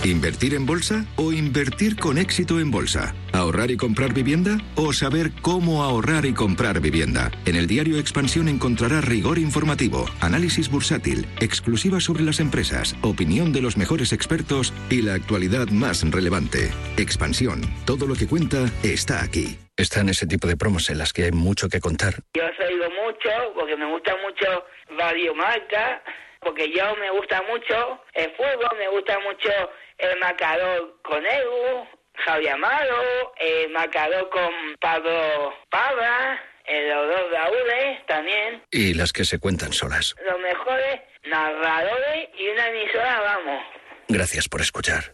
¿Invertir 0.07 0.55
en 0.55 0.66
bolsa 0.66 1.05
o 1.16 1.33
invertir 1.33 1.97
con 1.97 2.16
éxito 2.16 2.61
en 2.61 2.71
bolsa? 2.71 3.12
¿Ahorrar 3.33 3.73
y 3.73 3.77
comprar 3.77 4.14
vivienda 4.14 4.59
o 4.77 4.92
saber 4.92 5.33
cómo 5.42 5.83
ahorrar 5.83 6.27
y 6.27 6.33
comprar 6.33 6.81
vivienda? 6.81 7.33
En 7.45 7.57
el 7.57 7.66
diario 7.66 7.99
Expansión 7.99 8.47
encontrará 8.49 9.01
rigor 9.01 9.37
informativo, 9.37 10.07
análisis 10.21 10.71
bursátil, 10.71 11.27
exclusiva 11.40 11.99
sobre 11.99 12.23
las 12.23 12.38
empresas, 12.38 12.95
opinión 13.03 13.53
de 13.53 13.62
los 13.62 13.77
mejores 13.77 14.12
expertos 14.12 14.73
y 14.90 15.03
la 15.03 15.14
actualidad 15.14 15.66
más 15.71 16.09
relevante. 16.09 16.71
Expansión, 16.99 17.62
todo 17.85 18.07
lo 18.07 18.14
que 18.14 18.29
cuenta 18.29 18.71
está 18.85 19.25
aquí. 19.25 19.59
Están 19.77 20.09
ese 20.09 20.29
tipo 20.29 20.47
de 20.47 20.57
promos 20.57 20.88
en 20.88 20.99
las 20.99 21.12
que 21.12 21.25
hay 21.25 21.33
mucho 21.33 21.69
que 21.69 21.81
contar. 21.81 22.14
Yo 22.33 22.45
os 22.45 22.61
oigo 22.61 22.87
mucho 23.05 23.55
porque 23.57 23.77
me 23.77 23.90
gusta 23.90 24.14
mucho 24.23 24.66
Radio 24.97 25.35
Marca, 25.35 26.01
porque 26.47 26.71
yo 26.71 26.95
me 26.97 27.11
gusta 27.11 27.43
mucho 27.43 28.01
el 28.15 28.31
fútbol, 28.37 28.79
me 28.79 28.87
gusta 28.89 29.19
mucho 29.19 29.51
el 29.99 30.17
marcador 30.21 30.97
con 31.03 31.27
Edu, 31.27 31.89
Javier 32.25 32.53
Amaro, 32.53 33.35
el 33.41 33.71
marcador 33.71 34.31
con 34.31 34.53
Pablo 34.81 35.53
Pabra, 35.69 36.41
el 36.65 36.89
los 36.89 37.09
dos 37.09 37.33
Raúles 37.33 38.07
también. 38.07 38.63
Y 38.71 38.95
las 38.95 39.13
que 39.13 39.25
se 39.25 39.41
cuentan 39.41 39.73
solas. 39.73 40.15
Los 40.25 40.39
mejores 40.39 41.01
narradores 41.25 42.29
y 42.39 42.49
una 42.49 42.69
emisora, 42.69 43.21
vamos. 43.21 43.65
Gracias 44.07 44.49
por 44.49 44.61
escuchar. 44.61 45.13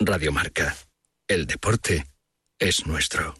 Radio 0.00 0.32
Marca. 0.32 0.74
El 1.28 1.46
deporte 1.46 2.04
es 2.58 2.86
nuestro. 2.86 3.34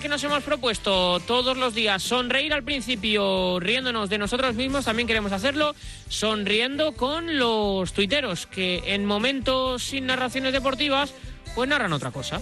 Que 0.00 0.08
nos 0.08 0.24
hemos 0.24 0.42
propuesto 0.42 1.20
todos 1.20 1.56
los 1.58 1.74
días 1.74 2.02
sonreír 2.02 2.54
al 2.54 2.62
principio 2.62 3.60
riéndonos 3.60 4.08
de 4.08 4.16
nosotros 4.16 4.54
mismos, 4.54 4.86
también 4.86 5.06
queremos 5.06 5.32
hacerlo 5.32 5.74
sonriendo 6.08 6.92
con 6.92 7.38
los 7.38 7.92
tuiteros 7.92 8.46
que 8.46 8.82
en 8.86 9.04
momentos 9.04 9.82
sin 9.82 10.06
narraciones 10.06 10.52
deportivas 10.54 11.12
pues 11.54 11.68
narran 11.68 11.92
otra 11.92 12.10
cosa. 12.10 12.40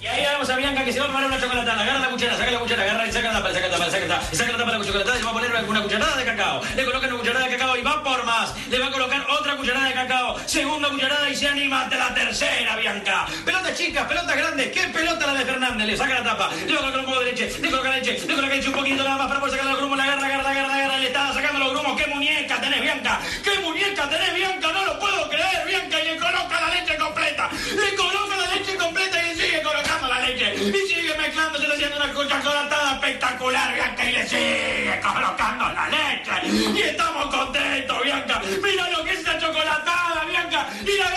Y 0.00 0.06
ahí 0.06 0.24
vamos 0.24 0.48
a 0.48 0.56
Bianca 0.56 0.84
que 0.84 0.92
se 0.92 1.00
va 1.00 1.06
a 1.06 1.08
preparar 1.08 1.28
una 1.28 1.40
chocolatada. 1.40 1.82
Agarra 1.82 1.98
la 1.98 2.08
cuchara, 2.10 2.36
saca 2.36 2.50
la 2.52 2.60
cuchara, 2.60 2.82
agarra 2.84 3.06
y 3.08 3.12
saca 3.12 3.32
la 3.32 3.38
tapa, 3.38 3.52
saca 3.52 3.66
la 3.66 3.78
tapa, 3.78 3.90
saca 3.90 4.06
la 4.06 4.14
tapa, 4.14 4.36
saca 4.36 4.52
la 4.52 4.58
tapa 4.58 4.72
de 4.72 4.78
la 4.78 4.84
chocolatada 4.84 5.16
y 5.16 5.18
se 5.18 5.24
va 5.24 5.30
a 5.30 5.34
poner 5.34 5.64
una 5.66 5.82
cucharada 5.82 6.16
de 6.16 6.24
cacao. 6.24 6.62
Le 6.76 6.84
coloca 6.84 7.06
una 7.08 7.16
cucharada 7.18 7.46
de 7.46 7.56
cacao 7.56 7.76
y 7.76 7.82
va 7.82 8.04
por 8.04 8.24
más. 8.24 8.54
Le 8.70 8.78
va 8.78 8.86
a 8.86 8.90
colocar 8.92 9.26
otra 9.28 9.56
cucharada 9.56 9.88
de 9.88 9.94
cacao, 9.94 10.36
segunda 10.46 10.88
cucharada 10.90 11.28
y 11.28 11.34
se 11.34 11.48
anima 11.48 11.82
ante 11.82 11.96
la 11.96 12.14
tercera, 12.14 12.76
Bianca. 12.76 13.26
Pelotas 13.44 13.76
chicas, 13.76 14.06
pelotas 14.06 14.36
grandes. 14.36 14.70
¿Qué 14.70 14.82
pelota 14.82 15.26
la 15.26 15.34
de 15.34 15.44
Fernández? 15.44 15.86
Le 15.88 15.96
saca 15.96 16.14
la 16.14 16.22
tapa, 16.22 16.50
le 16.54 16.72
va 16.74 16.78
a 16.78 16.82
colocar 16.82 17.00
un 17.00 17.06
poco 17.06 17.18
de 17.18 17.24
leche, 17.32 17.58
le 17.60 17.70
coloca 17.70 17.90
leche, 17.90 18.12
le 18.20 18.34
coloca 18.34 18.54
leche 18.54 18.68
un 18.68 18.74
poquito 18.74 19.02
nada 19.02 19.16
más 19.16 19.26
para 19.26 19.40
poder 19.40 19.56
sacar 19.56 19.70
los 19.72 19.78
grumos. 19.78 19.98
La 19.98 20.04
agarra, 20.04 20.26
agarra, 20.26 20.50
agarra, 20.50 20.74
agarra, 20.74 20.98
le 20.98 21.06
está 21.08 21.32
sacando 21.34 21.58
los 21.58 21.72
grumos. 21.72 22.00
¡Qué 22.00 22.06
muñeca 22.06 22.60
tenés, 22.60 22.80
Bianca! 22.80 23.18
¡Qué 23.42 23.58
muñeca 23.58 24.08
tenés, 24.08 24.32
Bianca! 24.32 24.72
No 24.72 24.84
lo 24.84 24.98
puedo 25.00 25.28
creer, 25.28 25.66
Bianca. 25.66 26.00
Y 26.00 26.04
le 26.06 26.16
coloca 26.18 26.60
la 26.60 26.68
leche 26.70 26.96
completa. 26.96 27.50
Le 27.52 27.94
coloca 27.96 28.36
la 28.36 28.54
leche 28.54 28.67
la. 30.54 30.78
Y 30.78 30.86
sigue 30.86 31.14
mezclando, 31.16 31.58
se 31.58 31.68
le 31.68 31.74
haciendo 31.74 31.96
una 31.96 32.12
chocolatada 32.12 32.92
espectacular, 32.94 33.74
Bianca. 33.74 34.04
Y 34.08 34.12
le 34.12 34.28
sigue 34.28 35.00
colocando 35.00 35.68
la 35.68 35.88
leche. 35.88 36.78
Y 36.78 36.80
estamos 36.80 37.34
contentos, 37.34 38.02
Bianca. 38.02 38.42
Mira 38.62 38.90
lo 38.90 39.04
que 39.04 39.12
es 39.12 39.20
esa 39.20 39.38
chocolatada, 39.38 40.24
Bianca. 40.24 40.68
Y 40.84 40.98
la 40.98 41.10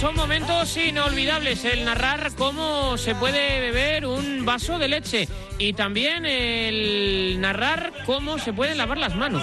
son 0.00 0.16
momentos 0.16 0.78
inolvidables. 0.78 1.62
El 1.66 1.84
narrar 1.84 2.30
cómo 2.38 2.96
se 2.96 3.14
puede 3.14 3.60
beber 3.60 4.06
un 4.06 4.46
vaso 4.46 4.78
de 4.78 4.88
leche 4.88 5.28
y 5.58 5.74
también 5.74 6.24
el 6.24 7.38
narrar 7.38 7.92
cómo 8.06 8.38
se 8.38 8.54
pueden 8.54 8.78
lavar 8.78 8.96
las 8.96 9.14
manos. 9.14 9.42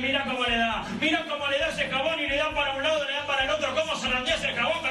mira 0.00 0.24
cómo 0.24 0.44
le 0.44 0.56
da. 0.56 0.86
Mira 0.98 1.26
cómo 1.28 1.46
le 1.48 1.58
da 1.58 1.68
ese 1.68 1.86
jabón 1.90 2.18
y 2.18 2.26
le 2.26 2.36
da 2.36 2.54
para 2.54 2.74
un 2.74 2.82
lado, 2.82 3.04
le 3.04 3.12
da 3.12 3.26
para 3.26 3.44
el 3.44 3.50
otro. 3.50 3.74
Cómo 3.74 3.94
se 3.94 4.08
ese 4.34 4.54
jabón, 4.54 4.82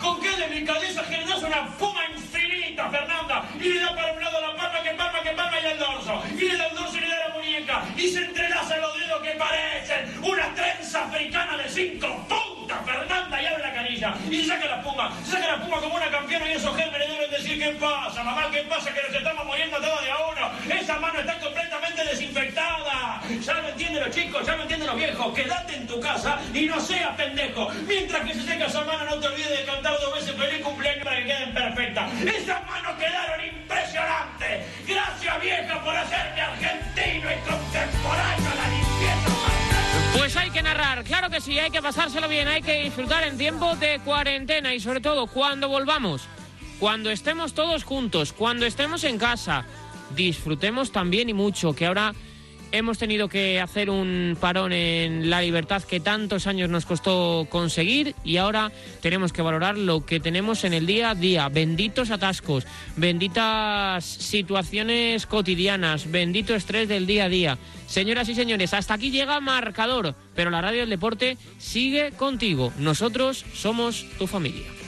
Con 0.00 0.20
qué 0.20 0.30
delicadeza 0.36 1.02
das 1.02 1.42
una 1.42 1.66
fuma 1.78 2.00
infinita, 2.14 2.88
Fernanda. 2.88 3.44
Y 3.60 3.68
le 3.68 3.80
da 3.80 3.94
para 3.94 4.12
un 4.12 4.24
lado 4.24 4.40
la 4.40 4.56
palma, 4.56 4.82
que 4.82 4.90
palma, 4.92 5.22
que 5.22 5.30
palma 5.30 5.60
y 5.60 5.66
el 5.66 5.78
dorso. 5.78 6.22
Y 6.34 6.48
le 6.48 6.56
da 6.56 6.66
el 6.68 6.76
dorso 6.76 6.96
y 6.96 7.00
le 7.00 7.08
da 7.08 7.28
la 7.28 7.34
muñeca. 7.34 7.84
y 7.96 8.08
se 8.08 8.24
entrelaza 8.24 8.76
los 8.78 8.98
dedos 8.98 9.22
que 9.22 9.30
parecen 9.32 10.24
una 10.24 10.54
trenza 10.54 11.04
africana 11.04 11.56
de 11.58 11.68
cinco 11.68 12.26
puntas. 12.26 12.78
Fernanda 12.86 13.42
y 13.42 13.46
abre 13.46 13.62
la 13.62 13.74
canilla 13.74 14.14
y 14.30 14.44
saca 14.44 14.64
la 14.66 14.82
puma, 14.82 15.12
saca 15.24 15.46
la 15.46 15.62
puma 15.62 15.76
como 15.78 15.96
una 15.96 16.10
campeona 16.10 16.48
y 16.48 16.52
esos 16.52 16.74
gérmenes 16.74 17.08
deben 17.08 17.30
decir 17.30 17.58
qué 17.58 17.70
pasa, 17.72 18.22
mamá, 18.22 18.50
qué 18.50 18.62
pasa 18.62 18.94
que 18.94 19.02
nos 19.02 19.14
estamos 19.14 19.44
muriendo 19.44 19.76
todos 19.78 20.02
de 20.02 20.10
a. 20.10 20.78
Esa 20.80 20.98
mano 20.98 21.20
está 21.20 21.31
entienden 23.92 24.08
los 24.08 24.14
chicos, 24.14 24.46
ya 24.46 24.56
lo 24.56 24.62
entienden 24.62 24.88
los 24.88 24.96
viejos. 24.96 25.34
Quédate 25.34 25.76
en 25.76 25.86
tu 25.86 26.00
casa 26.00 26.40
y 26.54 26.66
no 26.66 26.80
seas 26.80 27.14
pendejo. 27.16 27.68
Mientras 27.86 28.24
que 28.24 28.34
se 28.34 28.42
seca 28.42 28.66
esa 28.66 28.84
mano, 28.84 29.04
no 29.04 29.16
te 29.16 29.26
olvides 29.28 29.50
de 29.50 29.64
cantar 29.64 29.94
dos 30.00 30.14
veces 30.14 30.34
feliz 30.34 30.64
cumpleaños 30.64 31.04
para 31.04 31.16
que 31.18 31.26
queden 31.26 31.54
perfectas. 31.54 32.22
Esas 32.22 32.66
manos 32.66 32.92
quedaron 32.98 33.46
impresionantes. 33.46 34.66
Gracias 34.86 35.40
vieja 35.40 35.84
por 35.84 35.96
hacerme 35.96 36.40
argentino 36.40 37.28
y 37.30 37.50
contemporáneo 37.50 38.50
a 38.50 38.54
la 38.54 38.68
limpieza. 38.68 40.18
Pues 40.18 40.36
hay 40.36 40.50
que 40.50 40.62
narrar, 40.62 41.04
claro 41.04 41.30
que 41.30 41.40
sí, 41.40 41.58
hay 41.58 41.70
que 41.70 41.82
pasárselo 41.82 42.28
bien, 42.28 42.48
hay 42.48 42.62
que 42.62 42.84
disfrutar 42.84 43.24
en 43.24 43.36
tiempo 43.36 43.76
de 43.76 43.98
cuarentena 44.00 44.74
y 44.74 44.80
sobre 44.80 45.00
todo 45.00 45.26
cuando 45.26 45.68
volvamos, 45.68 46.28
cuando 46.78 47.10
estemos 47.10 47.54
todos 47.54 47.84
juntos, 47.84 48.32
cuando 48.32 48.66
estemos 48.66 49.04
en 49.04 49.18
casa, 49.18 49.64
disfrutemos 50.14 50.92
también 50.92 51.28
y 51.28 51.34
mucho, 51.34 51.74
que 51.74 51.86
ahora 51.86 52.14
hemos 52.72 52.98
tenido 52.98 53.28
que 53.28 53.60
hacer 53.60 53.90
un 53.90 54.36
parón 54.40 54.72
en 54.72 55.30
la 55.30 55.40
libertad 55.40 55.82
que 55.82 56.00
tantos 56.00 56.46
años 56.46 56.70
nos 56.70 56.86
costó 56.86 57.46
conseguir 57.48 58.14
y 58.24 58.38
ahora 58.38 58.72
tenemos 59.00 59.32
que 59.32 59.42
valorar 59.42 59.78
lo 59.78 60.04
que 60.04 60.18
tenemos 60.20 60.64
en 60.64 60.72
el 60.72 60.86
día 60.86 61.10
a 61.10 61.14
día. 61.14 61.48
Benditos 61.48 62.10
atascos, 62.10 62.66
benditas 62.96 64.04
situaciones 64.04 65.26
cotidianas, 65.26 66.10
bendito 66.10 66.54
estrés 66.54 66.88
del 66.88 67.06
día 67.06 67.24
a 67.24 67.28
día. 67.28 67.58
Señoras 67.86 68.28
y 68.30 68.34
señores, 68.34 68.72
hasta 68.74 68.94
aquí 68.94 69.10
llega 69.10 69.38
Marcador, 69.40 70.14
pero 70.34 70.50
la 70.50 70.62
radio 70.62 70.80
del 70.80 70.90
deporte 70.90 71.36
sigue 71.58 72.12
contigo. 72.12 72.72
Nosotros 72.78 73.44
somos 73.52 74.06
tu 74.18 74.26
familia. 74.26 74.81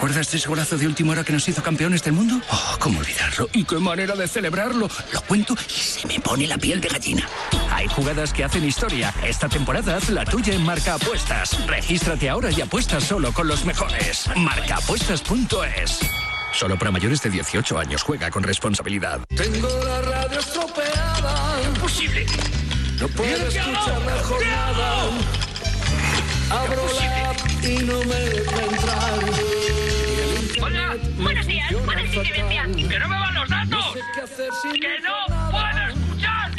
¿Te 0.00 0.06
acuerdas 0.06 0.30
de 0.30 0.38
ese 0.38 0.48
golazo 0.48 0.78
de 0.78 0.86
última 0.86 1.12
hora 1.12 1.24
que 1.24 1.32
nos 1.34 1.46
hizo 1.46 1.62
campeones 1.62 2.02
del 2.02 2.14
mundo? 2.14 2.40
Oh, 2.50 2.76
cómo 2.78 3.00
olvidarlo. 3.00 3.50
¿Y 3.52 3.64
qué 3.64 3.76
manera 3.76 4.16
de 4.16 4.26
celebrarlo? 4.26 4.88
Lo 5.12 5.20
cuento 5.20 5.54
y 5.68 5.72
se 5.78 6.08
me 6.08 6.18
pone 6.18 6.46
la 6.46 6.56
piel 6.56 6.80
de 6.80 6.88
gallina. 6.88 7.28
Hay 7.70 7.86
jugadas 7.86 8.32
que 8.32 8.42
hacen 8.42 8.64
historia. 8.64 9.12
Esta 9.22 9.50
temporada 9.50 9.98
haz 9.98 10.08
la 10.08 10.24
tuya 10.24 10.54
en 10.54 10.64
Marca 10.64 10.94
Apuestas. 10.94 11.66
Regístrate 11.66 12.30
ahora 12.30 12.50
y 12.50 12.62
apuesta 12.62 12.98
solo 12.98 13.30
con 13.34 13.46
los 13.46 13.66
mejores. 13.66 14.24
Marcaapuestas.es. 14.34 16.00
Solo 16.54 16.78
para 16.78 16.90
mayores 16.90 17.20
de 17.20 17.28
18 17.28 17.78
años. 17.78 18.02
Juega 18.02 18.30
con 18.30 18.42
responsabilidad. 18.42 19.20
Tengo 19.36 19.68
la 19.84 20.00
radio 20.00 20.40
estropeada. 20.40 21.60
Imposible. 21.74 22.24
No 22.98 23.06
puedo 23.08 23.48
escuchar 23.48 24.00
la 24.06 24.22
jornada. 24.22 25.10
Abro 26.48 26.86
la 26.94 27.30
app 27.30 27.36
y 27.62 27.84
no 27.84 27.98
me 28.04 28.14
deja 28.14 28.64
entrar. 28.64 29.79
Hola, 30.62 30.96
buenos 31.18 31.46
días, 31.46 31.72
buenas 31.84 32.04
incidencia. 32.14 32.62
¡Que 32.64 32.98
no 32.98 33.08
me 33.08 33.18
van 33.18 33.34
los 33.34 33.48
datos! 33.48 33.94
¡Que 33.94 34.98
no 35.00 35.26
puedo 35.50 35.88
escuchar! 35.88 36.50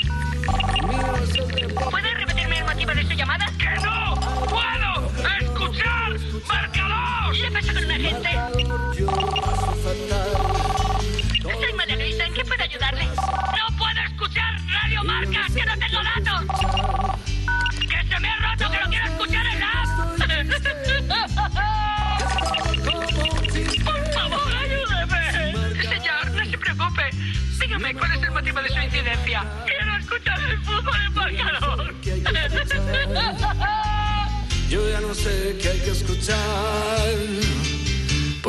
¿Puedes 1.89 2.13
repetirme 2.17 2.57
el 2.59 2.65
motivo 2.65 2.91
de 2.93 3.03
su 3.03 3.13
llamada? 3.13 3.45
¡Que 3.57 3.69
no 3.81 4.15
puedo 4.49 5.11
escuchar! 5.39 6.19
¡Marcador! 6.47 7.33
¿Qué 7.33 7.51
pasa 7.51 7.73
con 7.73 7.85
un 7.85 7.91
agente? 7.91 8.29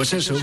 Pues 0.02 0.14
eso, 0.14 0.34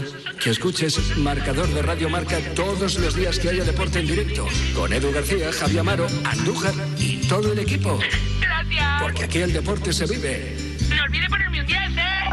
que 0.42 0.52
escuches 0.52 1.18
Marcador 1.18 1.68
de 1.68 1.82
Radio 1.82 2.10
Marca 2.10 2.40
todos 2.56 2.98
los 2.98 3.14
días 3.14 3.38
que 3.40 3.50
haya 3.50 3.66
deporte 3.66 4.00
en 4.00 4.08
directo. 4.08 4.48
Con 4.74 4.94
Edu 4.94 5.12
García, 5.12 5.52
Javier 5.52 5.82
Amaro, 5.82 6.08
Andújar 6.24 6.74
y 6.98 7.18
todo 7.28 7.52
el 7.52 7.60
equipo. 7.60 8.00
Gracias. 8.40 9.02
Porque 9.02 9.26
aquí 9.26 9.40
el 9.40 9.52
deporte 9.52 9.92
se 9.92 10.06
vive. 10.06 10.56
No 10.96 11.04
olvide 11.04 11.28
ponerme 11.28 11.60
un 11.60 11.68
10, 11.68 11.78
¿eh? 11.98 12.30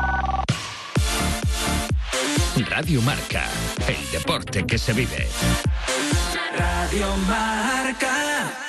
Radio 2.70 3.02
Marca, 3.02 3.50
el 3.88 4.10
deporte 4.12 4.64
que 4.64 4.78
se 4.78 4.92
vive. 4.92 5.26
Radio 6.56 7.16
Marca. 7.26 8.65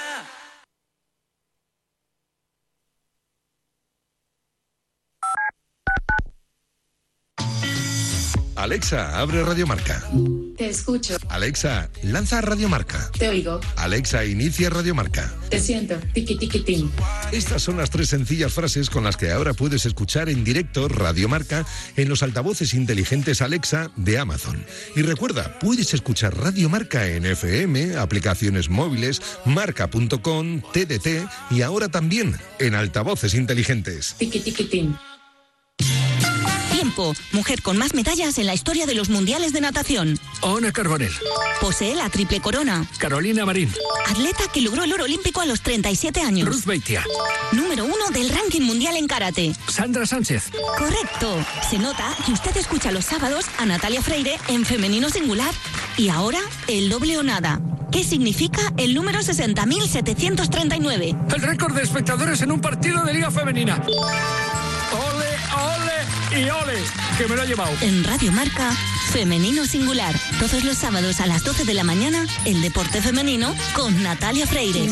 Alexa, 8.57 9.19
abre 9.19 9.43
Radio 9.43 9.67
Marca. 9.67 10.03
Te 10.57 10.67
escucho. 10.67 11.15
Alexa, 11.29 11.91
lanza 12.01 12.41
Radio 12.41 12.67
Marca. 12.67 13.11
Te 13.17 13.29
oigo. 13.29 13.61
Alexa, 13.75 14.25
inicia 14.25 14.71
Radio 14.71 14.95
Marca. 14.95 15.31
Te 15.51 15.59
siento. 15.59 15.99
Tiki 16.15 16.35
tiki 16.39 16.61
ting. 16.61 16.89
Estas 17.31 17.61
son 17.61 17.77
las 17.77 17.91
tres 17.91 18.09
sencillas 18.09 18.51
frases 18.51 18.89
con 18.89 19.03
las 19.03 19.15
que 19.15 19.31
ahora 19.31 19.53
puedes 19.53 19.85
escuchar 19.85 20.27
en 20.27 20.43
directo 20.43 20.87
Radio 20.87 21.29
Marca 21.29 21.67
en 21.97 22.09
los 22.09 22.23
altavoces 22.23 22.73
inteligentes 22.73 23.43
Alexa 23.43 23.91
de 23.95 24.17
Amazon. 24.17 24.65
Y 24.95 25.03
recuerda, 25.03 25.59
puedes 25.59 25.93
escuchar 25.93 26.35
Radio 26.35 26.67
Marca 26.67 27.07
en 27.07 27.27
FM, 27.27 27.95
aplicaciones 27.97 28.69
móviles, 28.69 29.21
marca.com, 29.45 30.61
TDT 30.73 31.29
y 31.51 31.61
ahora 31.61 31.89
también 31.89 32.35
en 32.57 32.73
altavoces 32.73 33.35
inteligentes. 33.35 34.15
Tiki 34.17 34.39
tiki 34.39 34.63
ting. 34.63 34.95
Mujer 37.31 37.61
con 37.61 37.77
más 37.77 37.93
medallas 37.93 38.39
en 38.39 38.47
la 38.47 38.55
historia 38.55 38.87
de 38.87 38.95
los 38.95 39.09
mundiales 39.09 39.53
de 39.53 39.61
natación. 39.61 40.19
Ona 40.41 40.71
Carbonell. 40.71 41.13
Posee 41.61 41.93
la 41.95 42.09
triple 42.09 42.39
corona. 42.39 42.87
Carolina 42.97 43.45
Marín. 43.45 43.71
Atleta 44.07 44.45
que 44.51 44.61
logró 44.61 44.83
el 44.83 44.91
oro 44.93 45.03
olímpico 45.03 45.41
a 45.41 45.45
los 45.45 45.61
37 45.61 46.21
años. 46.21 46.49
Ruth 46.49 46.65
Beitia. 46.65 47.03
Número 47.51 47.85
uno 47.85 48.09
del 48.11 48.29
ranking 48.29 48.61
mundial 48.61 48.97
en 48.97 49.05
karate. 49.07 49.53
Sandra 49.67 50.07
Sánchez. 50.07 50.49
Correcto. 50.77 51.35
Se 51.69 51.77
nota 51.77 52.15
que 52.25 52.31
usted 52.31 52.55
escucha 52.57 52.91
los 52.91 53.05
sábados 53.05 53.45
a 53.59 53.65
Natalia 53.65 54.01
Freire 54.01 54.39
en 54.47 54.65
femenino 54.65 55.09
singular. 55.09 55.53
Y 55.97 56.09
ahora, 56.09 56.39
el 56.67 56.89
doble 56.89 57.17
o 57.17 57.23
nada. 57.23 57.61
¿Qué 57.91 58.03
significa 58.03 58.73
el 58.77 58.95
número 58.95 59.19
60.739? 59.19 61.33
El 61.35 61.41
récord 61.41 61.73
de 61.73 61.83
espectadores 61.83 62.41
en 62.41 62.51
un 62.51 62.59
partido 62.59 63.01
de 63.03 63.13
Liga 63.13 63.31
Femenina. 63.31 63.81
¡Ole, 66.31 66.37
ole 66.37 66.47
y 66.47 66.49
ole! 66.49 66.83
Que 67.17 67.27
me 67.27 67.35
lo 67.35 67.41
ha 67.41 67.45
llevado. 67.45 67.75
En 67.81 68.03
Radio 68.03 68.31
Marca, 68.31 68.71
Femenino 69.11 69.65
Singular. 69.65 70.15
Todos 70.39 70.63
los 70.63 70.77
sábados 70.77 71.19
a 71.19 71.27
las 71.27 71.43
12 71.43 71.65
de 71.65 71.73
la 71.73 71.83
mañana, 71.83 72.25
el 72.45 72.61
deporte 72.61 73.01
femenino 73.01 73.55
con 73.73 74.03
Natalia 74.03 74.45
Freire. 74.45 74.87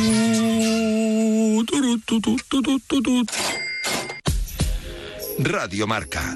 Radio 5.40 5.88
Marca. 5.88 6.36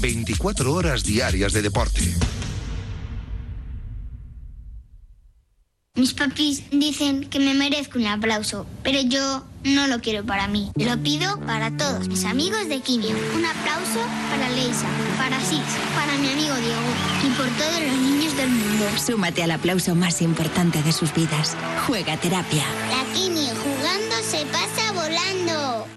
24 0.00 0.72
horas 0.72 1.04
diarias 1.04 1.52
de 1.52 1.62
deporte. 1.62 2.02
Mis 5.98 6.14
papis 6.14 6.62
dicen 6.70 7.28
que 7.28 7.40
me 7.40 7.54
merezco 7.54 7.98
un 7.98 8.06
aplauso, 8.06 8.66
pero 8.84 9.00
yo 9.00 9.42
no 9.64 9.88
lo 9.88 9.98
quiero 9.98 10.24
para 10.24 10.46
mí. 10.46 10.70
Lo 10.76 10.96
pido 11.02 11.40
para 11.40 11.76
todos 11.76 12.06
mis 12.06 12.24
amigos 12.24 12.68
de 12.68 12.78
Quimio. 12.80 13.16
Un 13.34 13.44
aplauso 13.44 14.06
para 14.30 14.48
Leisa, 14.50 14.86
para 15.18 15.40
Sis, 15.40 15.58
para 15.96 16.12
mi 16.18 16.28
amigo 16.28 16.54
Diego 16.54 17.26
y 17.26 17.30
por 17.30 17.48
todos 17.48 17.82
los 17.82 17.98
niños 17.98 18.36
del 18.36 18.48
mundo. 18.48 18.84
Súmate 19.04 19.42
al 19.42 19.50
aplauso 19.50 19.96
más 19.96 20.22
importante 20.22 20.80
de 20.84 20.92
sus 20.92 21.12
vidas. 21.12 21.56
Juega 21.88 22.16
terapia. 22.16 22.62
La 22.90 23.12
Quimio 23.12 23.52
jugando 23.56 24.14
se 24.22 24.46
pasa 24.46 24.92
volando. 24.92 25.88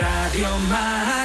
Radio. 0.00 1.15